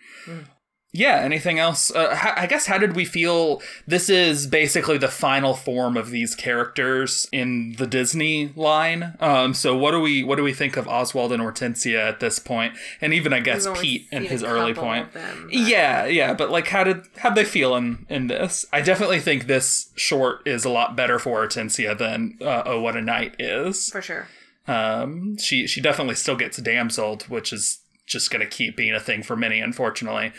Yeah. 0.92 1.21
Anything 1.21 1.59
else? 1.59 1.90
Uh, 1.90 2.16
I 2.37 2.47
guess 2.47 2.66
how 2.66 2.78
did 2.78 2.97
we 2.97 3.04
feel? 3.04 3.61
This 3.87 4.09
is 4.09 4.47
basically 4.47 4.99
the 4.99 5.09
final 5.09 5.54
form 5.54 5.97
of 5.97 6.11
these 6.11 6.35
characters 6.35 7.28
in 7.30 7.75
the 7.78 7.87
Disney 7.87 8.52
line. 8.57 9.14
Um, 9.21 9.54
so 9.54 9.76
what 9.76 9.90
do 9.92 10.00
we 10.00 10.25
what 10.25 10.37
do 10.37 10.42
we 10.42 10.52
think 10.54 10.76
of 10.76 10.88
Oswald 10.88 11.33
and 11.33 11.42
Hortensia 11.42 12.09
at 12.09 12.21
this 12.21 12.38
point? 12.38 12.75
and 13.00 13.12
even 13.12 13.33
I 13.33 13.40
guess 13.40 13.66
Pete 13.78 14.07
in 14.11 14.25
his 14.25 14.42
early 14.42 14.75
point? 14.75 15.12
them, 15.12 15.49
Yeah, 15.52 16.07
yeah, 16.07 16.35
but 16.35 16.50
like, 16.50 16.68
how 16.68 16.85
did 16.85 17.02
how 17.18 17.30
they 17.30 17.45
feel 17.45 17.76
in 17.76 18.07
in 18.09 18.28
this? 18.28 18.64
I 18.73 18.80
definitely 18.80 19.21
think 19.21 19.47
this 19.47 19.90
short 19.95 20.47
is 20.47 20.64
a 20.64 20.71
lot 20.71 20.97
better 20.97 21.18
for 21.18 21.47
Hortensia 21.47 21.97
than 21.97 22.38
uh, 22.40 22.62
Oh 22.64 22.80
What 22.80 22.97
a 22.97 23.02
Knight 23.02 23.35
is. 23.38 23.88
For 23.90 24.02
sure. 24.02 24.28
Um, 24.66 25.38
she 25.38 25.66
she 25.66 25.80
definitely 25.80 26.14
still 26.14 26.37
gets 26.37 26.59
damseled, 26.61 27.23
which 27.28 27.52
is 27.52 27.80
just 28.09 28.31
going 28.31 28.41
to 28.41 28.47
keep 28.47 28.77
being 28.77 28.95
a 28.95 29.00
thing 29.00 29.23
for 29.23 29.37
many, 29.37 29.61
unfortunately. 29.61 30.33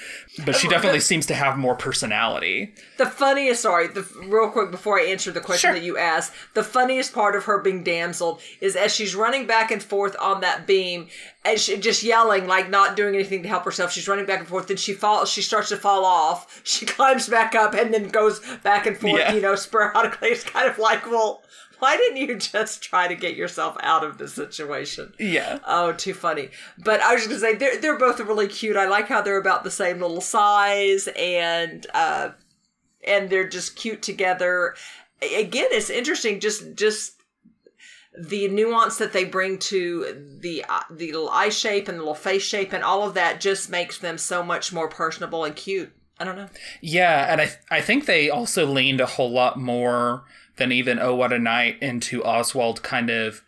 But 0.45 0.55
she 0.55 0.67
uh, 0.67 0.71
definitely 0.71 0.99
seems 0.99 1.25
to 1.27 1.35
have 1.35 1.57
more 1.57 1.75
personality. 1.75 2.73
The 2.97 3.05
funniest, 3.05 3.61
sorry, 3.61 3.87
the 3.87 4.01
real 4.25 4.49
quick 4.49 4.71
before 4.71 4.99
I 4.99 5.03
answer 5.05 5.31
the 5.31 5.39
question 5.39 5.69
Sure. 5.69 5.73
that 5.75 5.85
you 5.85 5.97
asked, 5.97 6.33
the 6.55 6.63
funniest 6.63 7.13
part 7.13 7.35
of 7.35 7.45
her 7.45 7.59
being 7.59 7.83
damseled 7.83 8.41
is 8.59 8.75
as 8.75 8.93
she's 8.93 9.15
running 9.15 9.45
back 9.47 9.71
and 9.71 9.81
forth 9.81 10.15
on 10.19 10.41
that 10.41 10.65
beam, 10.67 11.07
and 11.49 11.59
she, 11.59 11.77
just 11.77 12.03
yelling, 12.03 12.47
like 12.47 12.69
not 12.69 12.95
doing 12.95 13.15
anything 13.15 13.43
to 13.43 13.49
help 13.49 13.65
herself. 13.65 13.91
She's 13.91 14.07
running 14.07 14.25
back 14.25 14.39
and 14.39 14.47
forth, 14.47 14.67
then 14.67 14.77
she 14.77 14.93
falls. 14.93 15.29
She 15.29 15.41
starts 15.41 15.69
to 15.69 15.77
fall 15.77 16.05
off. 16.05 16.61
She 16.63 16.85
climbs 16.87 17.27
back 17.27 17.55
up 17.55 17.73
and 17.73 17.93
then 17.93 18.09
goes 18.09 18.39
back 18.63 18.85
and 18.85 18.97
forth. 18.97 19.19
Yeah. 19.19 19.33
You 19.33 19.41
know, 19.41 19.55
sporadically. 19.55 20.29
It's 20.29 20.43
kind 20.43 20.69
of 20.69 20.77
like, 20.77 21.09
well, 21.09 21.43
why 21.79 21.97
didn't 21.97 22.17
you 22.17 22.35
just 22.35 22.81
try 22.81 23.07
to 23.07 23.15
get 23.15 23.35
yourself 23.35 23.77
out 23.81 24.03
of 24.03 24.17
this 24.17 24.33
situation? 24.33 25.13
Yeah. 25.17 25.59
Oh, 25.65 25.93
too 25.93 26.13
funny. 26.13 26.49
But 26.77 27.01
I 27.01 27.13
was 27.13 27.25
just 27.25 27.29
gonna 27.29 27.39
say 27.39 27.55
they're 27.55 27.79
they're 27.79 27.97
both 27.97 28.19
really 28.19 28.47
cute. 28.47 28.77
I 28.77 28.87
like 28.87 29.07
how 29.07 29.21
they're 29.21 29.39
about 29.39 29.63
the 29.63 29.71
same 29.71 29.99
little 30.01 30.21
size 30.21 31.07
and 31.17 31.87
uh 31.93 32.31
and 33.07 33.29
they're 33.29 33.47
just 33.47 33.75
cute 33.75 34.01
together. 34.01 34.75
Again, 35.21 35.67
it's 35.71 35.89
interesting 35.89 36.39
just 36.39 36.75
just 36.75 37.18
the 38.17 38.47
nuance 38.47 38.97
that 38.97 39.13
they 39.13 39.23
bring 39.23 39.59
to 39.59 40.37
the 40.41 40.65
uh, 40.67 40.81
the 40.89 41.11
little 41.11 41.29
eye 41.29 41.49
shape 41.49 41.87
and 41.87 41.97
the 41.97 42.01
little 42.01 42.15
face 42.15 42.43
shape 42.43 42.73
and 42.73 42.83
all 42.83 43.07
of 43.07 43.13
that 43.13 43.39
just 43.39 43.69
makes 43.69 43.97
them 43.97 44.17
so 44.17 44.43
much 44.43 44.73
more 44.73 44.87
personable 44.87 45.45
and 45.45 45.55
cute. 45.55 45.91
I 46.19 46.25
don't 46.25 46.35
know. 46.35 46.49
Yeah, 46.81 47.31
and 47.31 47.39
I 47.41 47.51
I 47.69 47.81
think 47.81 48.05
they 48.05 48.29
also 48.29 48.65
leaned 48.65 48.99
a 48.99 49.05
whole 49.05 49.31
lot 49.31 49.57
more 49.57 50.23
than 50.57 50.71
even 50.71 50.99
Oh 50.99 51.15
What 51.15 51.31
a 51.31 51.39
Knight 51.39 51.77
into 51.81 52.23
Oswald 52.23 52.83
kind 52.83 53.09
of 53.09 53.43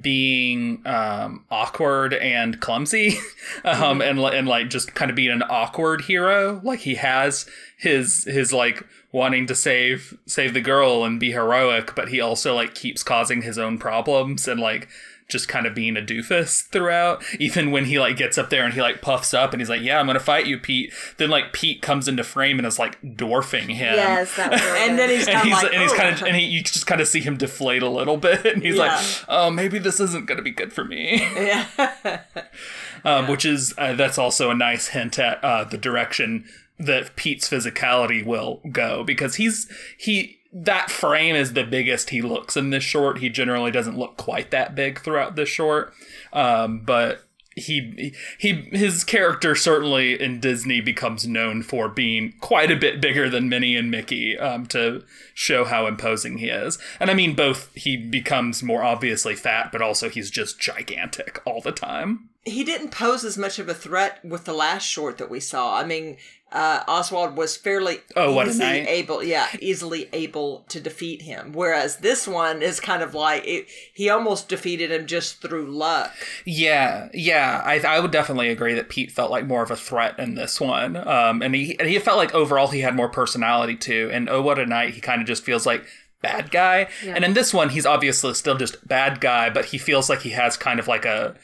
being 0.00 0.80
um 0.86 1.44
awkward 1.50 2.14
and 2.14 2.60
clumsy 2.60 3.18
um 3.64 4.00
and 4.00 4.18
and 4.18 4.48
like 4.48 4.70
just 4.70 4.94
kind 4.94 5.10
of 5.10 5.16
being 5.16 5.30
an 5.30 5.42
awkward 5.42 6.02
hero. 6.02 6.60
Like 6.64 6.80
he 6.80 6.94
has 6.96 7.46
his 7.76 8.24
his 8.24 8.52
like 8.52 8.84
wanting 9.12 9.46
to 9.46 9.54
save 9.54 10.16
save 10.26 10.54
the 10.54 10.60
girl 10.60 11.04
and 11.04 11.20
be 11.20 11.32
heroic 11.32 11.94
but 11.94 12.08
he 12.08 12.20
also 12.20 12.54
like 12.54 12.74
keeps 12.74 13.02
causing 13.02 13.42
his 13.42 13.58
own 13.58 13.76
problems 13.76 14.48
and 14.48 14.58
like 14.58 14.88
just 15.32 15.48
kind 15.48 15.66
of 15.66 15.74
being 15.74 15.96
a 15.96 16.02
doofus 16.02 16.66
throughout 16.68 17.22
even 17.38 17.70
when 17.70 17.86
he 17.86 17.98
like 17.98 18.16
gets 18.16 18.38
up 18.38 18.50
there 18.50 18.64
and 18.64 18.74
he 18.74 18.80
like 18.80 19.00
puffs 19.00 19.34
up 19.34 19.52
and 19.52 19.60
he's 19.60 19.70
like 19.70 19.82
yeah 19.82 19.98
i'm 19.98 20.06
gonna 20.06 20.20
fight 20.20 20.46
you 20.46 20.58
pete. 20.58 20.92
Then 21.18 21.30
like 21.30 21.52
pete 21.52 21.82
comes 21.82 22.08
into 22.08 22.24
frame 22.24 22.58
and 22.58 22.66
is 22.66 22.78
like 22.78 22.98
dwarfing 23.16 23.68
him. 23.68 23.94
Yes, 23.94 24.36
that 24.36 24.50
was 24.50 24.62
really 24.62 24.80
And 24.88 24.98
then 24.98 25.10
he's 25.10 25.28
and 25.28 25.36
kind 25.36 25.48
of 25.48 25.54
he's 25.54 25.62
like, 25.62 25.72
and 25.72 25.82
he's 25.82 25.92
"Oh." 25.92 25.96
kind 25.96 26.14
of 26.14 26.22
and 26.22 26.36
he 26.36 26.44
you 26.44 26.62
just 26.62 26.86
kind 26.86 27.00
of 27.00 27.08
see 27.08 27.20
him 27.20 27.36
deflate 27.36 27.82
a 27.82 27.88
little 27.88 28.16
bit 28.16 28.46
and 28.54 28.62
he's 28.62 28.76
like 28.76 29.04
oh 29.28 29.50
maybe 29.50 29.78
this 29.78 30.00
isn't 30.00 30.26
going 30.26 30.38
to 30.38 30.42
be 30.42 30.50
good 30.50 30.72
for 30.72 30.84
me. 30.84 31.18
Yeah. 31.20 31.66
um, 33.04 33.28
which 33.28 33.44
is 33.44 33.74
uh, 33.78 33.94
that's 33.94 34.18
also 34.18 34.50
a 34.50 34.54
nice 34.54 34.88
hint 34.88 35.18
at 35.18 35.42
uh, 35.42 35.64
the 35.64 35.78
direction 35.78 36.44
that 36.78 37.14
Pete's 37.16 37.48
physicality 37.48 38.24
will 38.24 38.60
go 38.70 39.04
because 39.04 39.36
he's 39.36 39.70
he 39.98 40.38
that 40.52 40.90
frame 40.90 41.34
is 41.34 41.54
the 41.54 41.64
biggest 41.64 42.10
he 42.10 42.20
looks 42.22 42.56
in 42.56 42.70
this 42.70 42.84
short. 42.84 43.18
He 43.18 43.28
generally 43.28 43.70
doesn't 43.70 43.98
look 43.98 44.16
quite 44.16 44.50
that 44.50 44.74
big 44.74 45.00
throughout 45.00 45.34
this 45.34 45.48
short, 45.48 45.94
um, 46.32 46.80
but 46.84 47.24
he 47.54 48.14
he 48.38 48.52
his 48.72 49.04
character 49.04 49.54
certainly 49.54 50.18
in 50.20 50.40
Disney 50.40 50.80
becomes 50.80 51.26
known 51.26 51.62
for 51.62 51.88
being 51.88 52.32
quite 52.40 52.70
a 52.70 52.76
bit 52.76 53.00
bigger 53.00 53.28
than 53.28 53.48
Minnie 53.48 53.76
and 53.76 53.90
Mickey 53.90 54.38
um, 54.38 54.64
to 54.66 55.04
show 55.34 55.64
how 55.64 55.86
imposing 55.86 56.38
he 56.38 56.48
is. 56.48 56.78
And 56.98 57.10
I 57.10 57.14
mean 57.14 57.34
both 57.34 57.70
he 57.74 57.96
becomes 57.96 58.62
more 58.62 58.82
obviously 58.82 59.34
fat, 59.34 59.70
but 59.70 59.82
also 59.82 60.08
he's 60.08 60.30
just 60.30 60.58
gigantic 60.60 61.42
all 61.44 61.60
the 61.60 61.72
time. 61.72 62.30
he 62.44 62.64
didn't 62.64 62.90
pose 62.90 63.24
as 63.24 63.36
much 63.38 63.58
of 63.58 63.68
a 63.68 63.74
threat 63.74 64.24
with 64.24 64.44
the 64.44 64.54
last 64.54 64.84
short 64.84 65.18
that 65.18 65.30
we 65.30 65.38
saw. 65.38 65.78
I 65.78 65.84
mean, 65.84 66.16
uh, 66.52 66.84
Oswald 66.86 67.36
was 67.36 67.56
fairly 67.56 68.00
Oh, 68.14 68.32
what 68.32 68.46
a 68.46 68.50
easily 68.50 68.66
able, 68.66 69.22
yeah, 69.22 69.48
easily 69.60 70.08
able 70.12 70.64
to 70.68 70.80
defeat 70.80 71.22
him. 71.22 71.52
Whereas 71.52 71.96
this 71.96 72.28
one 72.28 72.62
is 72.62 72.78
kind 72.78 73.02
of 73.02 73.14
like 73.14 73.46
it, 73.46 73.66
he 73.92 74.10
almost 74.10 74.48
defeated 74.48 74.92
him 74.92 75.06
just 75.06 75.40
through 75.40 75.66
luck. 75.70 76.12
Yeah, 76.44 77.08
yeah, 77.14 77.62
I, 77.64 77.80
I 77.80 78.00
would 78.00 78.10
definitely 78.10 78.50
agree 78.50 78.74
that 78.74 78.90
Pete 78.90 79.10
felt 79.10 79.30
like 79.30 79.46
more 79.46 79.62
of 79.62 79.70
a 79.70 79.76
threat 79.76 80.18
in 80.18 80.34
this 80.34 80.60
one, 80.60 80.96
um, 80.96 81.42
and 81.42 81.54
he 81.54 81.78
and 81.78 81.88
he 81.88 81.98
felt 81.98 82.18
like 82.18 82.34
overall 82.34 82.68
he 82.68 82.80
had 82.80 82.94
more 82.94 83.08
personality 83.08 83.76
too. 83.76 84.10
And 84.12 84.28
oh, 84.28 84.42
what 84.42 84.58
a 84.58 84.66
knight! 84.66 84.94
He 84.94 85.00
kind 85.00 85.20
of 85.20 85.26
just 85.26 85.44
feels 85.44 85.64
like 85.64 85.86
bad 86.20 86.50
guy, 86.50 86.88
and 87.04 87.24
in 87.24 87.32
this 87.32 87.54
one 87.54 87.70
he's 87.70 87.86
obviously 87.86 88.34
still 88.34 88.56
just 88.56 88.86
bad 88.86 89.20
guy, 89.20 89.48
but 89.48 89.66
he 89.66 89.78
feels 89.78 90.10
like 90.10 90.20
he 90.20 90.30
has 90.30 90.56
kind 90.56 90.78
of 90.78 90.86
like 90.86 91.04
a 91.04 91.34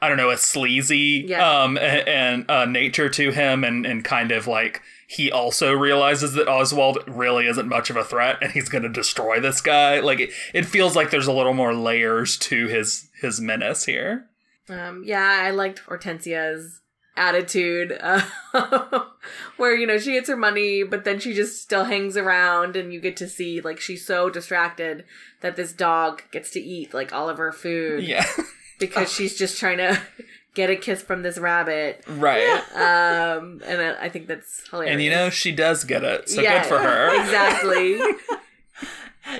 I 0.00 0.08
don't 0.08 0.16
know 0.16 0.30
a 0.30 0.36
sleazy 0.36 1.24
Yeah. 1.26 1.62
um 1.62 1.76
and 1.78 2.48
uh, 2.50 2.64
nature 2.66 3.08
to 3.08 3.30
him, 3.30 3.64
and 3.64 3.84
and 3.86 4.04
kind 4.04 4.30
of 4.32 4.46
like 4.46 4.82
he 5.08 5.32
also 5.32 5.72
realizes 5.72 6.34
that 6.34 6.48
Oswald 6.48 6.98
really 7.06 7.46
isn't 7.46 7.66
much 7.68 7.88
of 7.90 7.96
a 7.96 8.04
threat, 8.04 8.38
and 8.42 8.52
he's 8.52 8.68
going 8.68 8.82
to 8.82 8.88
destroy 8.90 9.40
this 9.40 9.60
guy. 9.62 10.00
Like 10.00 10.20
it, 10.20 10.30
it 10.52 10.66
feels 10.66 10.94
like 10.94 11.10
there's 11.10 11.26
a 11.26 11.32
little 11.32 11.54
more 11.54 11.74
layers 11.74 12.36
to 12.38 12.66
his 12.68 13.08
his 13.20 13.40
menace 13.40 13.84
here. 13.86 14.26
Um, 14.68 15.02
yeah, 15.06 15.40
I 15.44 15.50
liked 15.50 15.80
Hortensia's 15.86 16.82
attitude, 17.16 17.98
uh, 18.00 18.22
where 19.56 19.74
you 19.74 19.86
know 19.86 19.98
she 19.98 20.12
gets 20.12 20.28
her 20.28 20.36
money, 20.36 20.82
but 20.82 21.04
then 21.04 21.18
she 21.18 21.32
just 21.34 21.60
still 21.62 21.84
hangs 21.84 22.16
around, 22.16 22.76
and 22.76 22.92
you 22.92 23.00
get 23.00 23.16
to 23.16 23.28
see 23.28 23.60
like 23.60 23.80
she's 23.80 24.04
so 24.06 24.30
distracted 24.30 25.04
that 25.40 25.56
this 25.56 25.72
dog 25.72 26.22
gets 26.30 26.50
to 26.50 26.60
eat 26.60 26.92
like 26.94 27.12
all 27.12 27.28
of 27.28 27.38
her 27.38 27.50
food 27.52 28.04
Yeah. 28.04 28.26
because 28.78 29.12
she's 29.12 29.36
just 29.36 29.58
trying 29.58 29.78
to 29.78 30.00
get 30.54 30.70
a 30.70 30.76
kiss 30.76 31.02
from 31.02 31.22
this 31.22 31.38
rabbit. 31.38 32.04
Right. 32.08 32.58
Um, 32.74 33.60
and 33.66 33.80
I, 33.80 34.04
I 34.04 34.08
think 34.08 34.26
that's 34.26 34.68
hilarious. 34.68 34.92
And 34.92 35.02
you 35.02 35.10
know, 35.10 35.30
she 35.30 35.52
does 35.52 35.84
get 35.84 36.04
it. 36.04 36.28
So 36.28 36.40
Yeah, 36.40 36.62
good 36.62 36.68
for 36.68 36.78
her. 36.78 37.20
Exactly. 37.20 38.00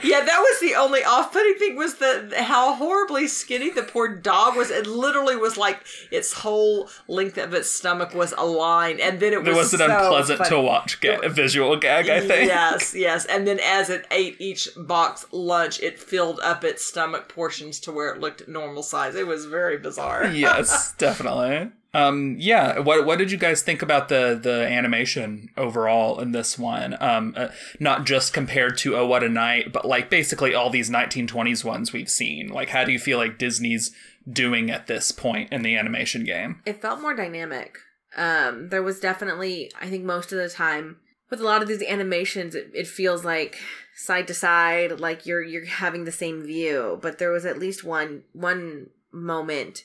Yeah, 0.02 0.22
that 0.24 0.38
was 0.38 0.60
the 0.60 0.74
only 0.74 1.02
off-putting 1.02 1.54
thing 1.58 1.76
was 1.76 1.94
the 1.96 2.32
how 2.36 2.74
horribly 2.74 3.26
skinny 3.26 3.70
the 3.70 3.82
poor 3.82 4.08
dog 4.08 4.56
was. 4.56 4.70
It 4.70 4.86
literally 4.86 5.34
was 5.36 5.56
like 5.56 5.80
its 6.10 6.32
whole 6.32 6.90
length 7.08 7.38
of 7.38 7.54
its 7.54 7.70
stomach 7.70 8.14
was 8.14 8.32
a 8.36 8.44
line, 8.44 8.98
and 9.00 9.18
then 9.20 9.32
it 9.32 9.40
was 9.42 9.48
It 9.48 9.54
was 9.56 9.72
an 9.74 9.78
so 9.80 9.84
unpleasant 9.86 10.38
funny. 10.38 10.50
to 10.50 10.60
watch 10.60 11.00
ga- 11.00 11.20
a 11.22 11.28
visual 11.28 11.76
gag, 11.76 12.08
I 12.08 12.20
think. 12.20 12.48
Yes, 12.48 12.94
yes. 12.96 13.24
And 13.24 13.46
then 13.46 13.60
as 13.64 13.88
it 13.90 14.06
ate 14.10 14.40
each 14.40 14.68
box 14.76 15.24
lunch, 15.32 15.80
it 15.80 15.98
filled 15.98 16.40
up 16.40 16.64
its 16.64 16.84
stomach 16.84 17.28
portions 17.28 17.80
to 17.80 17.92
where 17.92 18.12
it 18.14 18.20
looked 18.20 18.46
normal 18.48 18.82
size. 18.82 19.14
It 19.14 19.26
was 19.26 19.46
very 19.46 19.78
bizarre. 19.78 20.26
yes, 20.26 20.92
definitely. 20.98 21.70
Um, 21.94 22.36
yeah. 22.38 22.78
What 22.78 23.06
What 23.06 23.18
did 23.18 23.32
you 23.32 23.38
guys 23.38 23.62
think 23.62 23.82
about 23.82 24.08
the 24.08 24.38
the 24.40 24.66
animation 24.66 25.50
overall 25.56 26.20
in 26.20 26.32
this 26.32 26.58
one? 26.58 26.96
Um, 27.00 27.34
uh, 27.36 27.48
not 27.80 28.04
just 28.04 28.32
compared 28.32 28.76
to 28.78 28.96
Oh 28.96 29.06
What 29.06 29.24
a 29.24 29.28
Knight, 29.28 29.72
but 29.72 29.84
like 29.86 30.10
basically 30.10 30.54
all 30.54 30.70
these 30.70 30.90
1920s 30.90 31.64
ones 31.64 31.92
we've 31.92 32.10
seen. 32.10 32.48
Like, 32.48 32.70
how 32.70 32.84
do 32.84 32.92
you 32.92 32.98
feel 32.98 33.18
like 33.18 33.38
Disney's 33.38 33.94
doing 34.30 34.70
at 34.70 34.86
this 34.86 35.10
point 35.12 35.52
in 35.52 35.62
the 35.62 35.76
animation 35.76 36.24
game? 36.24 36.60
it 36.66 36.82
felt 36.82 37.00
more 37.00 37.14
dynamic. 37.14 37.78
Um, 38.16 38.68
there 38.68 38.82
was 38.82 39.00
definitely, 39.00 39.70
I 39.80 39.88
think, 39.88 40.04
most 40.04 40.32
of 40.32 40.38
the 40.38 40.48
time 40.48 40.96
with 41.30 41.40
a 41.40 41.44
lot 41.44 41.62
of 41.62 41.68
these 41.68 41.82
animations, 41.82 42.54
it, 42.54 42.70
it 42.74 42.86
feels 42.86 43.24
like 43.24 43.58
side 43.96 44.26
to 44.28 44.34
side, 44.34 45.00
like 45.00 45.26
you're 45.26 45.42
you're 45.42 45.66
having 45.66 46.04
the 46.04 46.12
same 46.12 46.42
view. 46.42 46.98
But 47.00 47.18
there 47.18 47.30
was 47.30 47.44
at 47.46 47.58
least 47.58 47.84
one 47.84 48.24
one 48.32 48.90
moment 49.12 49.84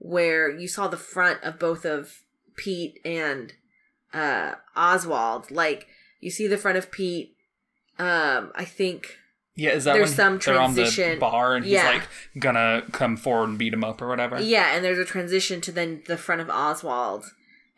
where 0.00 0.50
you 0.50 0.66
saw 0.66 0.88
the 0.88 0.96
front 0.96 1.40
of 1.44 1.58
both 1.60 1.84
of 1.84 2.22
Pete 2.56 2.98
and 3.04 3.52
uh, 4.12 4.54
Oswald. 4.76 5.50
Like 5.52 5.86
you 6.20 6.30
see 6.30 6.46
the 6.48 6.58
front 6.58 6.76
of 6.78 6.90
Pete. 6.90 7.36
Um, 7.98 8.50
I 8.54 8.64
think 8.64 9.18
Yeah, 9.56 9.70
is 9.70 9.84
that 9.84 9.92
There's 9.94 10.14
some 10.14 10.38
they're 10.38 10.58
on 10.58 10.74
the 10.74 10.82
transition. 10.82 11.18
bar 11.18 11.54
and 11.54 11.64
he's 11.64 11.74
Yeah. 11.74 11.90
like 11.90 12.02
gonna 12.38 12.82
come 12.92 13.16
forward 13.16 13.50
and 13.50 13.58
beat 13.58 13.74
him 13.74 13.84
up 13.84 14.00
or 14.00 14.08
whatever? 14.08 14.40
Yeah, 14.40 14.74
and 14.74 14.82
there's 14.84 14.98
a 14.98 15.04
transition 15.04 15.60
to 15.62 15.72
then 15.72 16.02
the 16.06 16.16
front 16.16 16.40
of 16.40 16.48
Oswald. 16.50 17.26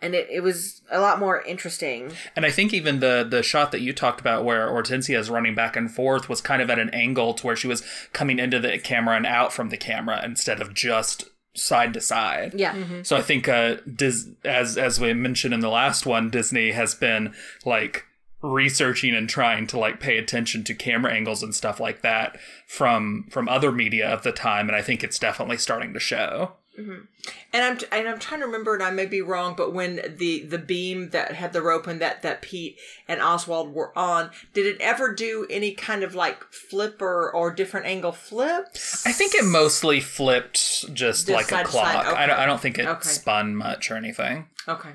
and 0.00 0.16
it, 0.16 0.26
it 0.32 0.40
was 0.42 0.82
a 0.90 1.00
lot 1.00 1.20
more 1.20 1.42
interesting. 1.42 2.10
And 2.34 2.44
I 2.44 2.50
think 2.50 2.72
even 2.74 2.98
the 3.00 3.24
the 3.28 3.42
shot 3.42 3.70
that 3.72 3.80
you 3.82 3.92
talked 3.92 4.20
about 4.20 4.44
where 4.44 4.68
Hortensia 4.68 5.16
is 5.18 5.30
running 5.30 5.54
back 5.54 5.76
and 5.76 5.88
forth 5.92 6.28
was 6.28 6.40
kind 6.40 6.60
of 6.62 6.70
at 6.70 6.78
an 6.80 6.90
angle 6.90 7.34
to 7.34 7.46
where 7.46 7.54
she 7.56 7.68
was 7.68 7.82
coming 8.12 8.38
into 8.40 8.58
the 8.60 8.78
camera 8.78 9.16
and 9.16 9.26
out 9.26 9.52
from 9.52 9.68
the 9.68 9.76
camera 9.76 10.20
instead 10.24 10.60
of 10.60 10.74
just 10.74 11.24
side 11.54 11.94
to 11.94 12.00
side. 12.00 12.54
Yeah. 12.54 13.02
So 13.02 13.16
I 13.16 13.22
think 13.22 13.48
uh 13.48 13.76
Dis- 13.94 14.28
as 14.44 14.78
as 14.78 15.00
we 15.00 15.12
mentioned 15.12 15.54
in 15.54 15.60
the 15.60 15.68
last 15.68 16.06
one, 16.06 16.30
Disney 16.30 16.72
has 16.72 16.94
been 16.94 17.34
like 17.64 18.04
researching 18.42 19.14
and 19.14 19.28
trying 19.28 19.66
to 19.68 19.78
like 19.78 20.00
pay 20.00 20.18
attention 20.18 20.64
to 20.64 20.74
camera 20.74 21.12
angles 21.12 21.42
and 21.42 21.54
stuff 21.54 21.78
like 21.78 22.02
that 22.02 22.38
from 22.66 23.26
from 23.30 23.48
other 23.48 23.70
media 23.70 24.08
of 24.08 24.22
the 24.24 24.32
time 24.32 24.68
and 24.68 24.74
I 24.76 24.82
think 24.82 25.04
it's 25.04 25.18
definitely 25.18 25.58
starting 25.58 25.92
to 25.94 26.00
show. 26.00 26.52
Mm-hmm. 26.78 27.04
And 27.52 27.62
I'm 27.62 27.78
and 27.92 28.08
I'm 28.08 28.18
trying 28.18 28.40
to 28.40 28.46
remember, 28.46 28.72
and 28.72 28.82
I 28.82 28.90
may 28.90 29.04
be 29.04 29.20
wrong, 29.20 29.54
but 29.56 29.74
when 29.74 30.14
the 30.16 30.42
the 30.44 30.58
beam 30.58 31.10
that 31.10 31.32
had 31.34 31.52
the 31.52 31.60
rope 31.60 31.86
and 31.86 32.00
that 32.00 32.22
that 32.22 32.40
Pete 32.40 32.78
and 33.06 33.20
Oswald 33.20 33.74
were 33.74 33.96
on, 33.96 34.30
did 34.54 34.64
it 34.64 34.80
ever 34.80 35.14
do 35.14 35.46
any 35.50 35.72
kind 35.72 36.02
of 36.02 36.14
like 36.14 36.44
flip 36.50 37.02
or 37.02 37.30
or 37.30 37.50
different 37.50 37.84
angle 37.86 38.12
flips? 38.12 39.06
I 39.06 39.12
think 39.12 39.34
it 39.34 39.44
mostly 39.44 40.00
flipped 40.00 40.54
just, 40.94 41.26
Just 41.26 41.28
like 41.28 41.52
a 41.52 41.64
clock. 41.64 41.92
side, 41.92 42.06
I, 42.06 42.26
don't. 42.26 42.38
I 42.38 42.46
don't 42.46 42.60
think 42.60 42.78
it 42.78 42.86
Okay. 42.86 43.08
spun 43.08 43.54
much 43.54 43.90
or 43.90 43.96
anything. 43.96 44.46
Okay. 44.66 44.92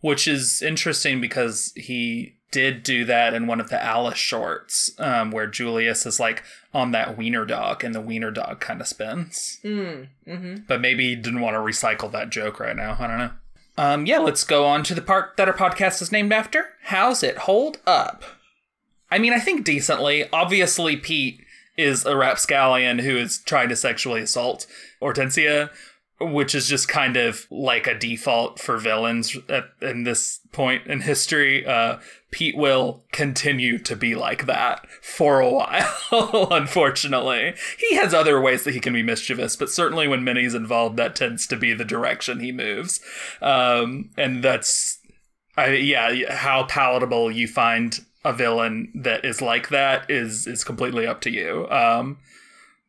which 0.00 0.26
is 0.26 0.60
interesting 0.60 1.20
because 1.20 1.72
he 1.76 2.34
did 2.52 2.84
do 2.84 3.04
that 3.06 3.34
in 3.34 3.48
one 3.48 3.60
of 3.60 3.70
the 3.70 3.82
Alice 3.82 4.18
shorts, 4.18 4.92
um, 4.98 5.32
where 5.32 5.48
Julius 5.48 6.06
is 6.06 6.20
like 6.20 6.44
on 6.72 6.92
that 6.92 7.18
wiener 7.18 7.44
dog, 7.44 7.82
and 7.82 7.94
the 7.94 8.00
wiener 8.00 8.30
dog 8.30 8.60
kind 8.60 8.80
of 8.80 8.86
spins. 8.86 9.58
Mm. 9.64 10.08
Mm-hmm. 10.28 10.54
But 10.68 10.80
maybe 10.80 11.08
he 11.08 11.16
didn't 11.16 11.40
want 11.40 11.54
to 11.54 11.58
recycle 11.58 12.12
that 12.12 12.30
joke 12.30 12.60
right 12.60 12.76
now. 12.76 12.96
I 13.00 13.06
don't 13.08 13.18
know. 13.18 13.30
Um, 13.76 14.06
yeah, 14.06 14.18
let's 14.18 14.44
go 14.44 14.66
on 14.66 14.84
to 14.84 14.94
the 14.94 15.02
part 15.02 15.36
that 15.36 15.48
our 15.48 15.54
podcast 15.54 16.02
is 16.02 16.12
named 16.12 16.32
after. 16.32 16.66
How's 16.84 17.22
it 17.22 17.38
hold 17.38 17.78
up? 17.86 18.22
I 19.10 19.18
mean, 19.18 19.32
I 19.32 19.40
think 19.40 19.64
decently. 19.64 20.28
Obviously, 20.30 20.96
Pete 20.96 21.40
is 21.76 22.04
a 22.04 22.16
rapscallion 22.16 22.98
who 23.00 23.16
is 23.16 23.38
trying 23.38 23.70
to 23.70 23.76
sexually 23.76 24.20
assault 24.20 24.66
Hortensia, 25.00 25.70
which 26.30 26.54
is 26.54 26.68
just 26.68 26.88
kind 26.88 27.16
of 27.16 27.46
like 27.50 27.86
a 27.86 27.98
default 27.98 28.58
for 28.58 28.78
villains 28.78 29.36
at 29.48 29.64
in 29.80 30.04
this 30.04 30.40
point 30.52 30.86
in 30.86 31.00
history. 31.00 31.66
Uh, 31.66 31.98
Pete 32.30 32.56
will 32.56 33.04
continue 33.12 33.78
to 33.78 33.94
be 33.94 34.14
like 34.14 34.46
that 34.46 34.86
for 35.02 35.40
a 35.40 35.50
while, 35.50 36.48
unfortunately. 36.50 37.54
He 37.78 37.94
has 37.96 38.14
other 38.14 38.40
ways 38.40 38.64
that 38.64 38.74
he 38.74 38.80
can 38.80 38.94
be 38.94 39.02
mischievous, 39.02 39.56
but 39.56 39.70
certainly 39.70 40.08
when 40.08 40.24
Minnie's 40.24 40.54
involved, 40.54 40.96
that 40.96 41.14
tends 41.14 41.46
to 41.48 41.56
be 41.56 41.74
the 41.74 41.84
direction 41.84 42.40
he 42.40 42.50
moves. 42.50 43.00
Um, 43.42 44.10
and 44.16 44.42
that's, 44.42 44.98
I, 45.56 45.74
yeah, 45.74 46.34
how 46.34 46.64
palatable 46.64 47.30
you 47.30 47.46
find 47.46 48.00
a 48.24 48.32
villain 48.32 48.92
that 48.94 49.24
is 49.24 49.42
like 49.42 49.68
that 49.70 50.08
is 50.10 50.46
is 50.46 50.64
completely 50.64 51.06
up 51.06 51.20
to 51.22 51.30
you. 51.30 51.68
Um, 51.70 52.18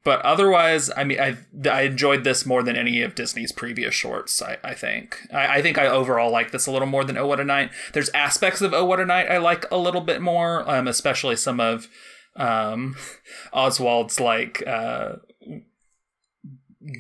but 0.03 0.21
otherwise, 0.21 0.91
I 0.97 1.03
mean, 1.03 1.19
I 1.19 1.37
I 1.69 1.81
enjoyed 1.83 2.23
this 2.23 2.45
more 2.45 2.61
than 2.63 2.75
any 2.75 3.01
of 3.01 3.15
Disney's 3.15 3.51
previous 3.51 3.93
shorts. 3.93 4.41
I, 4.41 4.57
I 4.63 4.73
think. 4.73 5.19
I, 5.33 5.57
I 5.57 5.61
think 5.61 5.77
I 5.77 5.87
overall 5.87 6.31
like 6.31 6.51
this 6.51 6.67
a 6.67 6.71
little 6.71 6.87
more 6.87 7.03
than 7.03 7.17
Oh 7.17 7.27
What 7.27 7.39
a 7.39 7.43
Knight. 7.43 7.71
There's 7.93 8.09
aspects 8.09 8.61
of 8.61 8.73
Oh 8.73 8.85
What 8.85 8.99
a 8.99 9.05
Knight 9.05 9.29
I 9.29 9.37
like 9.37 9.65
a 9.71 9.77
little 9.77 10.01
bit 10.01 10.21
more, 10.21 10.69
um, 10.69 10.87
especially 10.87 11.35
some 11.35 11.59
of 11.59 11.87
um, 12.35 12.95
Oswald's 13.53 14.19
like 14.19 14.61
uh, 14.67 15.13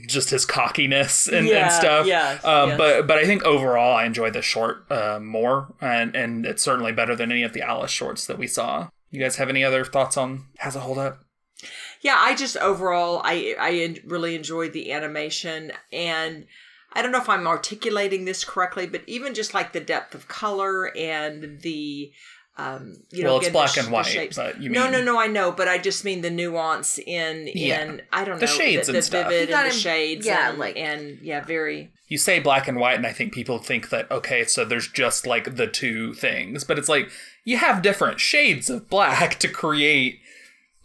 just 0.07 0.29
his 0.29 0.45
cockiness 0.45 1.27
and, 1.27 1.37
and 1.39 1.47
Yeah, 1.47 1.67
stuff. 1.67 2.07
yes, 2.07 2.43
um, 2.45 2.69
yes. 2.69 2.77
But 2.77 3.07
but 3.07 3.17
I 3.17 3.25
think 3.25 3.43
overall 3.43 3.95
I 3.97 4.05
enjoy 4.05 4.29
this 4.31 4.45
short 4.45 4.89
uh, 4.89 5.19
more, 5.21 5.73
and 5.81 6.15
and 6.15 6.45
it's 6.45 6.63
certainly 6.63 6.93
better 6.93 7.15
than 7.15 7.31
any 7.31 7.43
of 7.43 7.53
the 7.53 7.61
Alice 7.61 7.91
shorts 7.91 8.25
that 8.27 8.37
we 8.37 8.47
saw. 8.47 8.89
You 9.11 9.19
guys 9.19 9.35
have 9.35 9.49
any 9.49 9.63
other 9.63 9.83
thoughts 9.83 10.15
on 10.17 10.45
how's 10.59 10.75
it 10.75 10.79
hold 10.79 10.97
up? 10.97 11.19
Yeah, 12.03 12.17
I 12.19 12.35
just 12.35 12.57
overall 12.57 13.21
I 13.23 13.55
I 13.59 13.95
really 14.05 14.35
enjoyed 14.35 14.73
the 14.73 14.91
animation 14.91 15.71
and 15.91 16.45
I 16.95 17.01
don't 17.01 17.11
know 17.11 17.17
if 17.21 17.29
I'm 17.29 17.47
articulating 17.47 18.25
this 18.25 18.43
correctly, 18.43 18.85
but 18.85 19.01
even 19.07 19.33
just 19.33 19.53
like 19.55 19.73
the 19.73 19.79
depth 19.79 20.13
of 20.13 20.27
color 20.27 20.95
and 20.95 21.59
the 21.61 22.11
um 22.55 22.97
you 23.11 23.23
know 23.23 23.29
well, 23.29 23.37
it's 23.37 23.47
again, 23.47 23.53
the 23.53 23.59
black 23.65 23.77
and 23.77 23.91
white, 23.91 24.05
shapes. 24.05 24.35
but 24.35 24.61
you 24.61 24.69
no, 24.69 24.83
mean 24.83 24.91
no, 24.91 25.03
no. 25.03 25.19
I 25.19 25.25
know, 25.25 25.51
but 25.51 25.67
I 25.67 25.79
just 25.79 26.05
mean 26.05 26.21
the 26.21 26.29
nuance 26.29 26.99
in 26.99 27.49
Yeah. 27.55 27.81
in 27.83 28.01
I 28.11 28.23
don't 28.25 28.35
know 28.35 28.41
The 28.41 28.47
shades 28.47 28.85
the, 28.87 28.91
and 28.93 28.97
the 28.99 29.01
stuff. 29.01 29.27
vivid 29.29 29.49
You 29.49 29.55
got 29.55 29.63
and 29.65 29.71
the 29.71 29.75
him- 29.75 29.81
shades, 29.81 30.25
yeah, 30.27 30.49
and, 30.49 30.59
like- 30.59 30.77
and 30.77 31.17
yeah, 31.23 31.43
very 31.43 31.89
you 32.09 32.19
say 32.19 32.39
black 32.39 32.67
and 32.67 32.77
white 32.77 32.95
and 32.97 33.07
i 33.07 33.11
think 33.13 33.33
people 33.33 33.57
think 33.57 33.89
that 33.89 34.11
okay 34.11 34.43
so 34.43 34.63
there's 34.63 34.87
just 34.87 35.25
like 35.25 35.55
the 35.55 35.65
two 35.65 36.13
things 36.13 36.63
but 36.63 36.77
it's 36.77 36.89
like 36.89 37.09
you 37.43 37.57
have 37.57 37.81
different 37.81 38.19
shades 38.19 38.69
of 38.69 38.87
black 38.87 39.39
to 39.39 39.47
create 39.47 40.19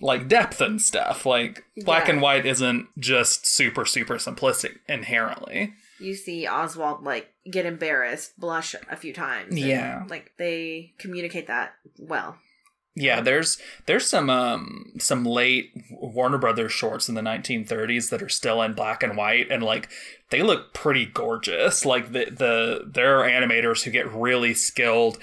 like 0.00 0.28
depth 0.28 0.60
and 0.60 0.80
stuff 0.80 1.26
like 1.26 1.64
black 1.84 2.06
Yeah. 2.06 2.12
and 2.14 2.22
white 2.22 2.46
isn't 2.46 2.86
just 2.98 3.46
super 3.46 3.84
super 3.84 4.14
simplistic 4.16 4.76
inherently 4.88 5.74
You 6.00 6.14
see 6.14 6.46
Oswald 6.46 7.02
like 7.02 7.28
get 7.50 7.66
embarrassed, 7.66 8.38
blush 8.38 8.74
a 8.90 8.96
few 8.96 9.12
times. 9.12 9.48
and, 9.50 9.58
Yeah. 9.58 10.04
Like 10.08 10.32
they 10.38 10.92
communicate 10.98 11.46
that 11.48 11.72
well. 11.98 12.36
yeah 12.94 13.20
there's 13.20 13.58
there's 13.86 14.06
some 14.08 14.28
um 14.30 14.92
some 14.98 15.24
late 15.24 15.70
warner 15.90 16.38
brothers 16.38 16.72
shorts 16.72 17.08
in 17.08 17.14
the 17.14 17.20
1930s 17.20 18.10
that 18.10 18.22
are 18.22 18.28
still 18.28 18.60
in 18.62 18.72
black 18.74 19.02
and 19.02 19.16
white 19.16 19.50
and 19.50 19.62
like 19.62 19.88
they 20.30 20.42
look 20.42 20.72
pretty 20.74 21.06
gorgeous 21.06 21.84
like 21.84 22.12
the 22.12 22.24
the 22.26 22.88
there 22.92 23.18
are 23.20 23.28
animators 23.28 23.82
who 23.84 23.90
get 23.90 24.12
really 24.12 24.54
skilled 24.54 25.18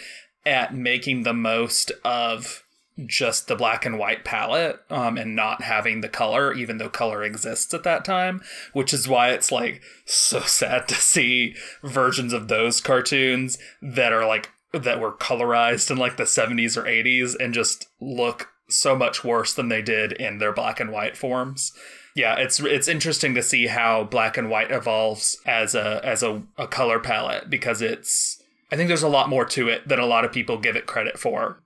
at 0.45 0.75
making 0.75 1.23
the 1.23 1.33
most 1.33 1.91
of 2.03 2.63
just 3.05 3.47
the 3.47 3.55
black 3.55 3.86
and 3.86 3.99
white 3.99 4.23
palette 4.23 4.79
um, 4.89 5.17
and 5.17 5.36
not 5.36 5.62
having 5.62 6.01
the 6.01 6.10
color 6.10 6.53
even 6.53 6.77
though 6.77 6.89
color 6.89 7.23
exists 7.23 7.73
at 7.73 7.84
that 7.84 8.05
time 8.05 8.41
which 8.71 8.93
is 8.93 9.08
why 9.08 9.31
it's 9.31 9.51
like 9.51 9.81
so 10.05 10.39
sad 10.45 10.88
to 10.88 10.95
see 10.95 11.55
versions 11.84 12.31
of 12.31 12.47
those 12.47 12.79
cartoons 12.79 13.58
that 13.81 14.13
are 14.13 14.25
like 14.25 14.49
that 14.71 14.99
were 14.99 15.12
colorized 15.12 15.91
in 15.91 15.97
like 15.97 16.17
the 16.17 16.23
70s 16.23 16.77
or 16.77 16.84
80s 16.84 17.36
and 17.39 17.53
just 17.53 17.88
look 17.99 18.49
so 18.67 18.95
much 18.95 19.23
worse 19.23 19.53
than 19.53 19.69
they 19.69 19.81
did 19.81 20.12
in 20.13 20.39
their 20.39 20.51
black 20.51 20.79
and 20.79 20.91
white 20.91 21.15
forms. 21.15 21.71
Yeah 22.15 22.36
it's 22.38 22.60
it's 22.62 22.88
interesting 22.88 23.36
to 23.36 23.43
see 23.43 23.67
how 23.67 24.05
black 24.05 24.38
and 24.38 24.49
white 24.49 24.71
evolves 24.71 25.38
as 25.45 25.75
a 25.75 25.99
as 26.03 26.23
a, 26.23 26.43
a 26.58 26.67
color 26.67 26.99
palette 26.99 27.49
because 27.49 27.81
it's 27.81 28.41
i 28.71 28.77
think 28.77 28.88
there's 28.88 29.03
a 29.03 29.10
lot 29.10 29.27
more 29.27 29.43
to 29.43 29.67
it 29.67 29.86
than 29.86 29.99
a 29.99 30.05
lot 30.05 30.23
of 30.23 30.31
people 30.31 30.58
give 30.58 30.77
it 30.77 30.86
credit 30.86 31.19
for 31.19 31.62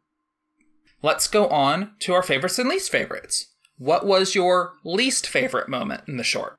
let's 1.02 1.28
go 1.28 1.48
on 1.48 1.92
to 2.00 2.14
our 2.14 2.24
favorites 2.24 2.60
and 2.60 2.70
least 2.70 2.92
favorites 2.92 3.48
what 3.78 4.06
was 4.06 4.36
your 4.36 4.74
least 4.84 5.26
favorite 5.28 5.70
moment 5.70 6.02
in 6.08 6.18
the 6.18 6.24
short 6.24 6.58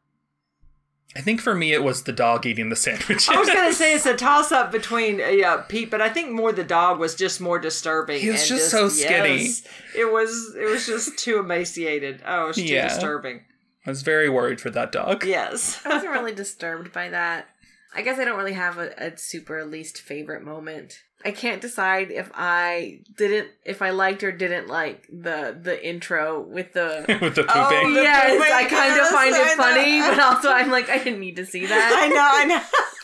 i 1.17 1.21
think 1.21 1.41
for 1.41 1.55
me 1.55 1.73
it 1.73 1.83
was 1.83 2.05
the 2.05 2.13
dog 2.13 2.47
eating 2.47 2.69
the 2.69 2.77
sandwiches 2.77 3.29
I 3.29 3.37
was 3.39 3.49
gonna 3.49 3.73
say 3.73 3.95
it's 3.95 4.07
a 4.07 4.17
toss 4.17 4.53
up 4.53 4.71
between 4.73 5.21
uh, 5.21 5.27
yeah 5.27 5.63
Pete, 5.69 5.91
but 5.91 6.01
I 6.01 6.09
think 6.09 6.31
more 6.31 6.53
the 6.53 6.65
dog 6.65 6.99
was 6.99 7.15
just 7.15 7.41
more 7.41 7.59
disturbing. 7.59 8.21
He 8.21 8.31
was 8.31 8.41
and 8.43 8.49
just 8.59 8.71
so 8.71 8.89
skinny. 8.89 9.43
yes, 9.43 9.63
it 9.97 10.11
was 10.13 10.55
it 10.59 10.65
was 10.71 10.87
just 10.87 11.19
too 11.19 11.39
emaciated. 11.39 12.23
Oh, 12.27 12.45
it 12.45 12.47
was 12.49 12.57
too 12.57 12.65
Yeah. 12.65 12.89
disturbing. 12.89 13.43
i 13.87 13.91
was 13.91 14.03
very 14.03 14.29
worried 14.29 14.61
for 14.61 14.71
that 14.71 14.93
dog 14.93 15.25
Yes. 15.25 15.81
I 15.85 15.89
wasn't 15.91 16.13
really 16.19 16.33
disturbed 16.35 16.93
by 16.93 17.09
that. 17.11 17.49
I 17.95 18.03
guess 18.03 18.19
I 18.19 18.25
don't 18.25 18.39
really 18.39 18.53
have 18.53 18.79
a, 18.79 18.91
a 18.97 19.17
super 19.19 19.65
least 19.65 20.01
favorite 20.01 20.43
moment. 20.45 20.95
I 21.25 21.33
can't 21.33 21.61
decide 21.61 22.11
if 22.11 22.31
I 22.35 23.01
didn't, 23.19 23.49
if 23.65 23.83
I 23.83 23.91
liked 23.91 24.23
or 24.23 24.33
didn't 24.33 24.69
like 24.69 25.07
the 25.13 25.59
the 25.61 25.87
intro 25.87 26.41
with 26.41 26.73
the. 26.73 27.05
with 27.21 27.35
the 27.35 27.43
Oh, 27.49 27.69
pooping 27.69 27.95
the- 27.95 28.03
yes, 28.03 28.31
pooping, 28.31 28.53
I 28.53 28.65
kind 28.65 29.01
of 29.01 29.07
find 29.09 29.35
I 29.35 29.53
it 29.53 29.57
funny, 29.57 30.01
but 30.01 30.19
also 30.21 30.51
I'm 30.51 30.71
like, 30.71 30.89
I 30.89 30.97
didn't 30.99 31.21
need 31.21 31.37
to 31.37 31.45
see 31.45 31.67
that. 31.73 31.99
I 32.03 32.09
know, 32.09 32.29
I 32.33 32.45
know. 32.47 32.63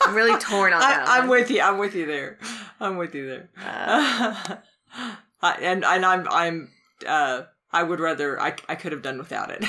I'm 0.09 0.15
really 0.15 0.39
torn 0.39 0.73
on 0.73 0.79
that. 0.79 1.07
I, 1.07 1.17
I'm 1.19 1.27
one. 1.27 1.39
with 1.39 1.51
you. 1.51 1.61
I'm 1.61 1.77
with 1.77 1.93
you 1.95 2.05
there. 2.07 2.39
I'm 2.79 2.97
with 2.97 3.13
you 3.13 3.27
there. 3.27 3.49
Uh, 3.63 4.55
I, 5.41 5.51
and 5.61 5.85
and 5.85 6.03
I'm 6.05 6.27
I'm 6.29 6.69
uh 7.05 7.43
I 7.71 7.83
would 7.83 7.99
rather 7.99 8.39
I 8.41 8.55
I 8.67 8.73
could 8.75 8.93
have 8.93 9.01
done 9.03 9.19
without 9.19 9.51
it. 9.51 9.63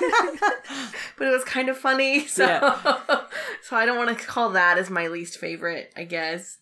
but 1.18 1.26
it 1.28 1.30
was 1.30 1.44
kind 1.44 1.68
of 1.68 1.76
funny, 1.78 2.26
so 2.26 2.44
Yeah. 2.44 2.98
so 3.62 3.76
I 3.76 3.84
don't 3.86 3.98
want 3.98 4.16
to 4.16 4.26
call 4.26 4.50
that 4.50 4.78
as 4.78 4.90
my 4.90 5.06
least 5.08 5.38
favorite, 5.38 5.92
I 5.96 6.04
guess. 6.04 6.58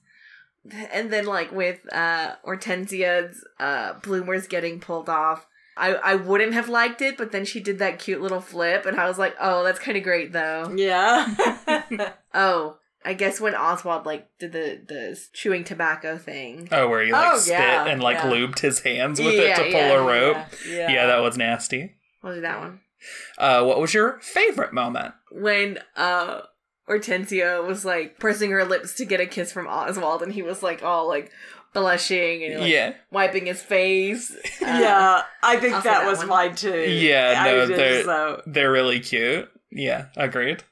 And 0.92 1.10
then 1.12 1.24
like 1.26 1.52
with 1.52 1.80
uh 1.92 2.32
Hortensia's 2.44 3.44
uh 3.58 3.94
bloomers 4.02 4.46
getting 4.46 4.80
pulled 4.80 5.08
off. 5.08 5.46
I, 5.76 5.94
I 5.94 6.14
wouldn't 6.16 6.54
have 6.54 6.68
liked 6.68 7.00
it, 7.02 7.16
but 7.16 7.30
then 7.30 7.44
she 7.44 7.60
did 7.60 7.78
that 7.78 8.00
cute 8.00 8.20
little 8.20 8.40
flip, 8.40 8.84
and 8.84 8.98
I 8.98 9.06
was 9.06 9.16
like, 9.16 9.36
"Oh, 9.40 9.62
that's 9.62 9.78
kind 9.78 9.96
of 9.96 10.02
great, 10.02 10.32
though." 10.32 10.74
yeah. 10.76 11.32
Oh, 12.34 12.78
I 13.04 13.14
guess 13.14 13.40
when 13.40 13.54
Oswald 13.54 14.04
like 14.04 14.26
did 14.40 14.50
the 14.50 14.80
the 14.86 15.18
chewing 15.32 15.62
tobacco 15.62 16.18
thing. 16.18 16.68
Oh, 16.72 16.88
where 16.88 17.04
he 17.04 17.12
like 17.12 17.32
Oh, 17.32 17.38
spit 17.38 17.60
yeah, 17.60 17.86
and 17.86 18.02
like 18.02 18.16
yeah. 18.16 18.28
lubed 18.28 18.58
his 18.58 18.80
hands 18.80 19.20
with 19.20 19.34
it 19.34 19.54
to 19.54 19.62
pull 19.62 19.70
yeah, 19.70 19.92
a 19.92 20.02
rope. 20.02 20.36
yeah. 20.68 20.90
Yeah. 20.90 21.06
that 21.06 21.20
was 21.22 21.36
nasty. 21.38 21.94
We'll 22.24 22.34
do 22.34 22.40
that 22.40 22.58
one. 22.58 22.80
Uh, 23.38 23.64
what 23.64 23.80
was 23.80 23.94
your 23.94 24.18
favorite 24.20 24.72
moment? 24.72 25.14
When 25.30 25.78
uh 25.96 26.42
Hortensia 26.88 27.66
was 27.66 27.84
like 27.84 28.18
pursing 28.18 28.50
her 28.50 28.64
lips 28.64 28.94
to 28.94 29.04
get 29.04 29.20
a 29.20 29.26
kiss 29.26 29.52
from 29.52 29.66
Oswald, 29.66 30.22
and 30.22 30.32
he 30.32 30.42
was 30.42 30.62
like 30.62 30.82
all 30.82 31.06
like 31.06 31.30
blushing 31.74 32.42
and 32.44 32.60
like, 32.60 32.70
Yeah. 32.72 32.94
wiping 33.10 33.46
his 33.46 33.62
face. 33.62 34.34
Uh, 34.60 34.66
yeah, 34.66 35.22
I 35.42 35.56
think 35.56 35.72
that, 35.74 35.84
that 35.84 36.06
was 36.06 36.18
one. 36.18 36.28
mine 36.28 36.54
too. 36.56 36.78
Yeah, 36.80 37.44
no, 37.44 37.66
did, 37.66 37.78
they're- 37.78 38.04
so 38.04 38.42
They're 38.46 38.72
really 38.72 39.00
cute. 39.00 39.48
Yeah, 39.70 40.06
agreed. 40.16 40.64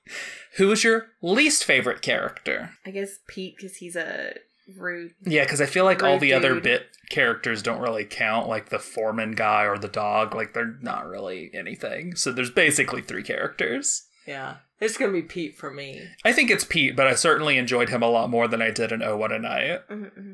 Who 0.56 0.68
was 0.68 0.82
your 0.84 1.06
least 1.22 1.64
favorite 1.64 2.02
character? 2.02 2.70
I 2.84 2.90
guess 2.90 3.18
Pete 3.28 3.56
because 3.56 3.76
he's 3.76 3.94
a 3.96 4.34
rude. 4.76 5.14
Yeah, 5.24 5.44
because 5.44 5.60
I 5.60 5.66
feel 5.66 5.84
like 5.84 6.02
all 6.02 6.12
Rude 6.14 6.20
the 6.22 6.32
other 6.32 6.60
bit 6.60 6.86
characters 7.10 7.62
don't 7.62 7.80
really 7.80 8.04
count, 8.04 8.48
like 8.48 8.68
the 8.68 8.78
foreman 8.78 9.32
guy 9.34 9.64
or 9.64 9.78
the 9.78 9.88
dog. 9.88 10.34
Like 10.34 10.54
they're 10.54 10.76
not 10.82 11.06
really 11.06 11.50
anything. 11.54 12.14
So 12.16 12.32
there's 12.32 12.50
basically 12.50 13.02
three 13.02 13.22
characters. 13.22 14.06
yeah, 14.26 14.56
it's 14.80 14.96
gonna 14.98 15.12
be 15.12 15.22
Pete 15.22 15.56
for 15.56 15.70
me. 15.70 16.02
I 16.24 16.32
think 16.32 16.50
it's 16.50 16.64
Pete, 16.64 16.96
but 16.96 17.06
I 17.06 17.14
certainly 17.14 17.58
enjoyed 17.58 17.88
him 17.90 18.02
a 18.02 18.08
lot 18.10 18.30
more 18.30 18.48
than 18.48 18.60
I 18.62 18.70
did 18.70 18.92
in 18.92 19.02
Oh 19.02 19.16
What 19.16 19.32
a 19.32 19.38
Knight. 19.38 19.88
Mm-hmm. 19.88 20.32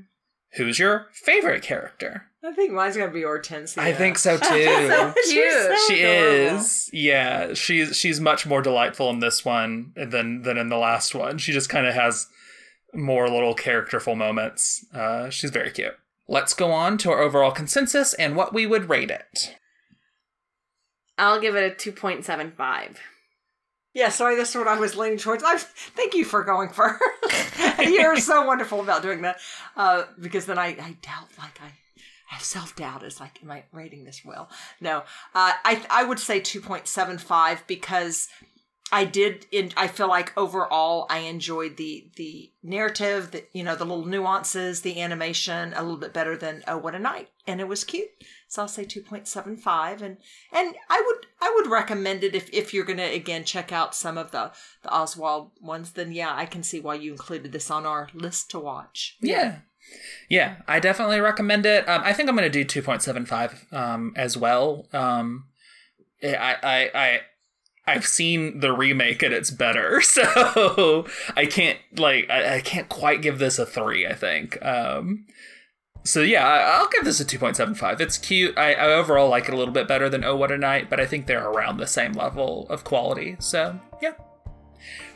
Who's 0.56 0.78
your 0.78 1.06
favorite 1.12 1.62
character? 1.62 2.24
I 2.44 2.52
think 2.52 2.72
mine's 2.72 2.96
gonna 2.96 3.10
be 3.12 3.22
Hortensia. 3.22 3.78
I 3.78 3.92
think 3.94 4.18
so 4.18 4.36
too. 4.38 4.42
Cute. 4.48 5.14
She's 5.24 5.86
she 5.86 6.02
adorable. 6.02 6.56
is. 6.58 6.90
Yeah, 6.92 7.54
she's 7.54 7.96
she's 7.96 8.20
much 8.20 8.46
more 8.46 8.60
delightful 8.62 9.08
in 9.10 9.20
this 9.20 9.44
one 9.44 9.92
than 9.96 10.42
than 10.42 10.58
in 10.58 10.68
the 10.68 10.76
last 10.76 11.14
one. 11.14 11.38
She 11.38 11.52
just 11.52 11.68
kind 11.70 11.86
of 11.86 11.94
has 11.94 12.26
more 12.92 13.28
little 13.28 13.54
characterful 13.54 14.14
moments. 14.14 14.84
Uh, 14.94 15.30
she's 15.30 15.50
very 15.50 15.70
cute. 15.70 15.94
Let's 16.28 16.54
go 16.54 16.70
on 16.70 16.98
to 16.98 17.10
our 17.10 17.20
overall 17.20 17.52
consensus 17.52 18.14
and 18.14 18.36
what 18.36 18.54
we 18.54 18.66
would 18.66 18.88
rate 18.88 19.10
it. 19.10 19.56
I'll 21.18 21.40
give 21.40 21.56
it 21.56 21.72
a 21.72 21.74
two 21.74 21.92
point 21.92 22.24
seven 22.24 22.52
five. 22.52 22.98
Yeah, 23.94 24.08
sorry, 24.08 24.36
that's 24.36 24.54
what 24.54 24.68
I 24.68 24.78
was 24.78 24.96
leaning 24.96 25.18
towards. 25.18 25.44
I, 25.44 25.58
thank 25.58 26.14
you 26.14 26.24
for 26.24 26.42
going 26.44 26.70
first. 26.70 27.02
You're 27.78 28.16
so 28.16 28.46
wonderful 28.46 28.80
about 28.80 29.02
doing 29.02 29.22
that. 29.22 29.38
Uh, 29.76 30.04
because 30.18 30.46
then 30.46 30.58
I, 30.58 30.68
I 30.68 30.96
doubt, 31.02 31.28
like, 31.38 31.60
I 31.60 31.72
have 32.28 32.42
self 32.42 32.74
doubt. 32.74 33.02
It's 33.02 33.20
like, 33.20 33.42
am 33.42 33.50
I 33.50 33.64
rating 33.72 34.04
this 34.04 34.22
well? 34.24 34.48
No. 34.80 34.98
Uh, 35.34 35.52
I, 35.64 35.84
I 35.90 36.04
would 36.04 36.18
say 36.18 36.40
2.75 36.40 37.66
because 37.66 38.28
I 38.92 39.06
did, 39.06 39.46
in, 39.50 39.72
I 39.74 39.88
feel 39.88 40.06
like 40.06 40.36
overall 40.36 41.06
I 41.08 41.20
enjoyed 41.20 41.78
the, 41.78 42.10
the 42.16 42.52
narrative, 42.62 43.30
the, 43.30 43.44
you 43.54 43.64
know, 43.64 43.74
the 43.74 43.86
little 43.86 44.04
nuances, 44.04 44.82
the 44.82 45.00
animation 45.00 45.72
a 45.74 45.82
little 45.82 45.96
bit 45.96 46.12
better 46.12 46.36
than 46.36 46.62
Oh, 46.68 46.76
What 46.76 46.94
a 46.94 46.98
Knight. 46.98 47.30
And 47.46 47.58
it 47.58 47.68
was 47.68 47.84
cute. 47.84 48.10
So 48.48 48.60
I'll 48.60 48.68
say 48.68 48.84
2.75 48.84 50.02
and 50.02 50.18
and 50.52 50.74
I 50.90 51.02
would 51.06 51.26
I 51.40 51.50
would 51.56 51.70
recommend 51.70 52.22
it 52.22 52.34
if 52.34 52.50
if 52.52 52.74
you're 52.74 52.84
to 52.84 53.02
again 53.02 53.44
check 53.44 53.72
out 53.72 53.94
some 53.94 54.18
of 54.18 54.30
the 54.30 54.52
the 54.82 54.92
Oswald 54.92 55.52
ones 55.60 55.92
then 55.92 56.12
yeah, 56.12 56.34
I 56.36 56.44
can 56.44 56.62
see 56.62 56.78
why 56.78 56.96
you 56.96 57.12
included 57.12 57.50
this 57.50 57.70
on 57.70 57.86
our 57.86 58.10
list 58.12 58.50
to 58.50 58.58
watch. 58.58 59.16
Yeah. 59.22 59.60
Yeah, 60.28 60.56
I 60.68 60.80
definitely 60.80 61.20
recommend 61.20 61.66
it. 61.66 61.88
Um, 61.88 62.02
I 62.04 62.12
think 62.12 62.28
I'm 62.28 62.36
going 62.36 62.50
to 62.50 62.64
do 62.64 62.82
2.75 62.82 63.72
um, 63.72 64.12
as 64.16 64.36
well. 64.36 64.86
Um, 64.92 65.46
I, 66.22 66.56
I, 66.62 66.90
I, 66.94 67.20
I've 67.86 68.06
seen 68.06 68.60
the 68.60 68.72
remake 68.72 69.22
and 69.22 69.34
it's 69.34 69.50
better, 69.50 70.00
so 70.02 71.06
I 71.36 71.46
can't 71.46 71.78
like 71.96 72.30
I, 72.30 72.56
I 72.56 72.60
can't 72.60 72.88
quite 72.88 73.22
give 73.22 73.38
this 73.38 73.58
a 73.58 73.66
three. 73.66 74.06
I 74.06 74.14
think. 74.14 74.64
Um, 74.64 75.26
so 76.04 76.20
yeah, 76.20 76.46
I, 76.46 76.78
I'll 76.78 76.88
give 76.88 77.04
this 77.04 77.20
a 77.20 77.24
2.75. 77.24 78.00
It's 78.00 78.18
cute. 78.18 78.58
I, 78.58 78.74
I 78.74 78.92
overall 78.92 79.28
like 79.28 79.48
it 79.48 79.54
a 79.54 79.56
little 79.56 79.74
bit 79.74 79.86
better 79.86 80.08
than 80.08 80.24
Oh 80.24 80.34
What 80.34 80.50
a 80.50 80.58
Knight, 80.58 80.90
but 80.90 80.98
I 80.98 81.06
think 81.06 81.26
they're 81.26 81.48
around 81.48 81.76
the 81.76 81.86
same 81.86 82.12
level 82.12 82.66
of 82.68 82.82
quality. 82.82 83.36
So 83.38 83.78
yeah. 84.00 84.14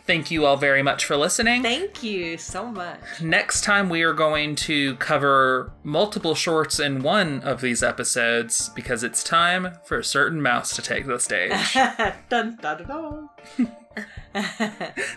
Thank 0.07 0.31
you 0.31 0.47
all 0.47 0.57
very 0.57 0.83
much 0.83 1.05
for 1.05 1.17
listening. 1.17 1.63
Thank 1.63 2.03
you 2.03 2.39
so 2.39 2.67
much. 2.71 3.01
Next 3.21 3.63
time, 3.65 3.89
we 3.89 4.03
are 4.03 4.13
going 4.13 4.55
to 4.57 4.95
cover 4.97 5.73
multiple 5.83 6.35
shorts 6.37 6.79
in 6.79 7.03
one 7.03 7.41
of 7.41 7.61
these 7.61 7.83
episodes 7.83 8.69
because 8.77 9.03
it's 9.03 9.25
time 9.25 9.77
for 9.85 9.99
a 9.99 10.05
certain 10.05 10.41
mouse 10.41 10.75
to 10.77 10.83
take 10.83 11.07
the 11.07 11.19
stage. 11.19 11.75
dun, 12.29 12.57
dun, 12.61 12.87
dun, 12.87 13.29
dun. 13.59 13.69